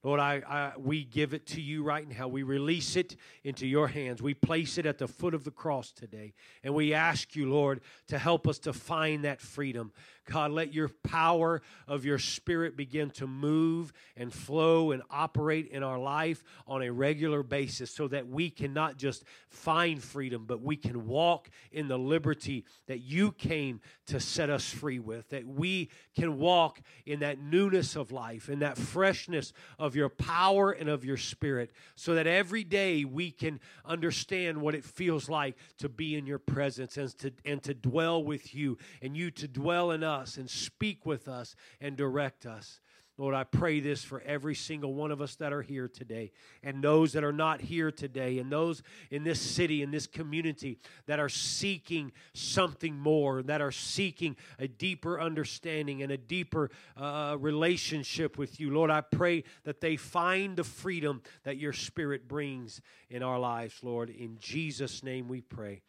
Lord, 0.05 0.19
I, 0.19 0.43
I, 0.49 0.73
we 0.79 1.05
give 1.05 1.33
it 1.33 1.47
to 1.49 1.61
you 1.61 1.85
right 1.85 2.09
now. 2.09 2.27
We 2.27 2.43
release 2.43 2.97
it 2.97 3.15
into 3.45 3.69
your 3.69 3.87
hands. 3.87 4.21
We 4.21 4.35
place 4.35 4.77
it 4.77 4.85
at 4.85 4.99
the 4.99 5.07
foot 5.07 5.33
of 5.33 5.45
the 5.45 5.53
cross 5.53 5.93
today. 5.93 6.35
And 6.65 6.75
we 6.75 6.93
ask 6.93 7.37
you, 7.37 7.49
Lord, 7.49 7.81
to 8.09 8.19
help 8.19 8.49
us 8.49 8.59
to 8.61 8.73
find 8.73 9.25
that 9.25 9.41
freedom. 9.41 9.93
God, 10.31 10.53
let 10.53 10.73
your 10.73 10.89
power 10.89 11.63
of 11.89 12.05
your 12.05 12.19
spirit 12.19 12.77
begin 12.77 13.11
to 13.11 13.27
move 13.27 13.93
and 14.17 14.33
flow 14.33 14.93
and 14.93 15.03
operate 15.11 15.69
in 15.69 15.83
our 15.83 15.99
life 15.99 16.45
on 16.67 16.83
a 16.83 16.91
regular 16.91 17.43
basis 17.43 17.91
so 17.91 18.07
that 18.09 18.29
we 18.29 18.49
can 18.49 18.73
not 18.73 18.97
just 18.97 19.25
find 19.49 20.03
freedom, 20.03 20.45
but 20.47 20.63
we 20.63 20.77
can 20.77 21.07
walk 21.07 21.51
in 21.73 21.89
the 21.89 21.99
liberty 21.99 22.65
that 22.87 23.01
you 23.01 23.33
came 23.33 23.81
to 24.07 24.21
set 24.21 24.49
us 24.49 24.69
free 24.71 25.01
with, 25.01 25.29
that 25.31 25.47
we 25.47 25.91
can 26.15 26.39
walk 26.39 26.81
in 27.05 27.21
that 27.21 27.41
newness 27.41 27.97
of 27.97 28.13
life, 28.13 28.49
in 28.49 28.61
that 28.61 28.79
freshness 28.79 29.53
of 29.79 29.92
your 29.97 30.09
power 30.09 30.71
and 30.71 30.89
of 30.89 31.05
your 31.05 31.17
spirit, 31.17 31.73
so 31.95 32.15
that 32.15 32.27
every 32.27 32.65
day 32.65 33.05
we 33.05 33.31
can 33.31 33.61
understand 33.85 34.61
what 34.61 34.75
it 34.75 34.85
feels 34.85 35.29
like 35.29 35.57
to 35.79 35.89
be 35.89 36.17
in 36.17 36.27
your 36.27 36.39
presence 36.39 36.97
and 36.97 37.17
to, 37.19 37.33
and 37.45 37.63
to 37.63 37.75
dwell 37.75 38.23
with 38.23 38.55
you 38.55 38.79
and 39.01 39.17
you 39.17 39.31
to 39.31 39.49
dwell 39.49 39.91
in 39.91 40.03
us 40.03 40.37
and 40.37 40.49
speak 40.49 41.07
with 41.07 41.29
us 41.29 41.55
and 41.81 41.97
direct 41.97 42.47
us. 42.47 42.81
Lord, 43.19 43.35
I 43.35 43.45
pray 43.45 43.81
this 43.81 44.03
for 44.03 44.23
every 44.23 44.55
single 44.55 44.95
one 44.95 45.11
of 45.11 45.21
us 45.21 45.35
that 45.37 45.53
are 45.53 45.61
here 45.61 45.87
today, 45.87 46.33
and 46.63 46.83
those 46.83 47.13
that 47.13 47.23
are 47.23 47.33
not 47.33 47.61
here 47.61 47.93
today, 47.93 48.39
and 48.39 48.51
those 48.51 48.83
in 49.11 49.23
this 49.23 49.41
city, 49.41 49.83
in 49.83 49.91
this 49.91 50.07
community 50.07 50.79
that 51.07 51.21
are 51.21 51.29
seeking 51.29 52.13
something 52.33 52.99
more, 52.99 53.43
that 53.43 53.61
are 53.61 53.71
seeking 53.71 54.35
a 54.59 54.67
deeper 54.67 55.21
understanding 55.21 56.03
and 56.03 56.11
a 56.11 56.17
deeper 56.17 56.71
uh, 56.97 57.37
relationship 57.39 58.39
with 58.39 58.59
you. 58.59 58.73
Lord, 58.73 58.91
I 58.91 59.03
pray 59.03 59.45
that 59.65 59.83
they 59.83 59.97
find 59.97 60.57
the 60.57 60.65
freedom 60.65 61.23
that 61.45 61.59
your 61.59 61.75
Spirit 61.75 62.27
brings 62.27 62.81
in 63.11 63.23
our 63.23 63.39
lives, 63.39 63.81
Lord. 63.83 64.09
In 64.09 64.39
Jesus' 64.39 65.03
name 65.03 65.29
we 65.29 65.43
pray. 65.43 65.83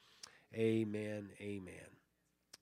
Amen. 0.53 1.29
Amen. 1.39 1.92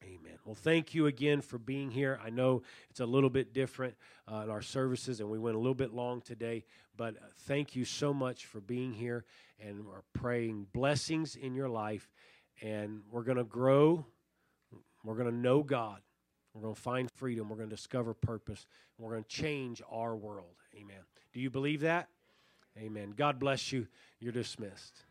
Amen. 0.04 0.38
Well, 0.46 0.56
thank 0.56 0.96
you 0.96 1.06
again 1.06 1.42
for 1.42 1.60
being 1.60 1.92
here. 1.92 2.20
I 2.24 2.32
know 2.32 2.64
it's 2.90 3.02
a 3.02 3.06
little 3.06 3.30
bit 3.30 3.54
different 3.54 3.96
uh, 4.32 4.38
in 4.38 4.50
our 4.50 4.62
services, 4.62 5.20
and 5.20 5.30
we 5.30 5.38
went 5.38 5.56
a 5.56 5.60
little 5.60 5.76
bit 5.76 5.94
long 5.94 6.22
today, 6.22 6.66
but 6.98 7.16
uh, 7.16 7.28
thank 7.42 7.76
you 7.76 7.86
so 7.86 8.14
much 8.14 8.48
for 8.48 8.60
being 8.60 8.94
here, 8.94 9.26
and 9.60 9.86
we're 9.86 10.02
praying 10.14 10.66
blessings 10.74 11.36
in 11.36 11.54
your 11.54 11.70
life, 11.70 12.10
and 12.62 13.02
we're 13.12 13.24
going 13.24 13.38
to 13.38 13.44
grow. 13.44 14.06
We're 15.04 15.16
going 15.16 15.30
to 15.30 15.36
know 15.36 15.62
God. 15.62 16.02
We're 16.54 16.64
going 16.64 16.76
to 16.76 16.82
find 16.82 17.10
freedom. 17.12 17.50
We're 17.50 17.58
going 17.58 17.70
to 17.70 17.76
discover 17.76 18.14
purpose. 18.14 18.66
We're 18.98 19.12
going 19.12 19.24
to 19.24 19.30
change 19.30 19.82
our 19.90 20.16
world. 20.16 20.56
Amen. 20.76 21.04
Do 21.32 21.40
you 21.40 21.50
believe 21.50 21.82
that? 21.82 22.10
Amen. 22.78 23.14
God 23.16 23.40
bless 23.40 23.72
you. 23.72 23.88
You're 24.20 24.32
dismissed. 24.32 25.04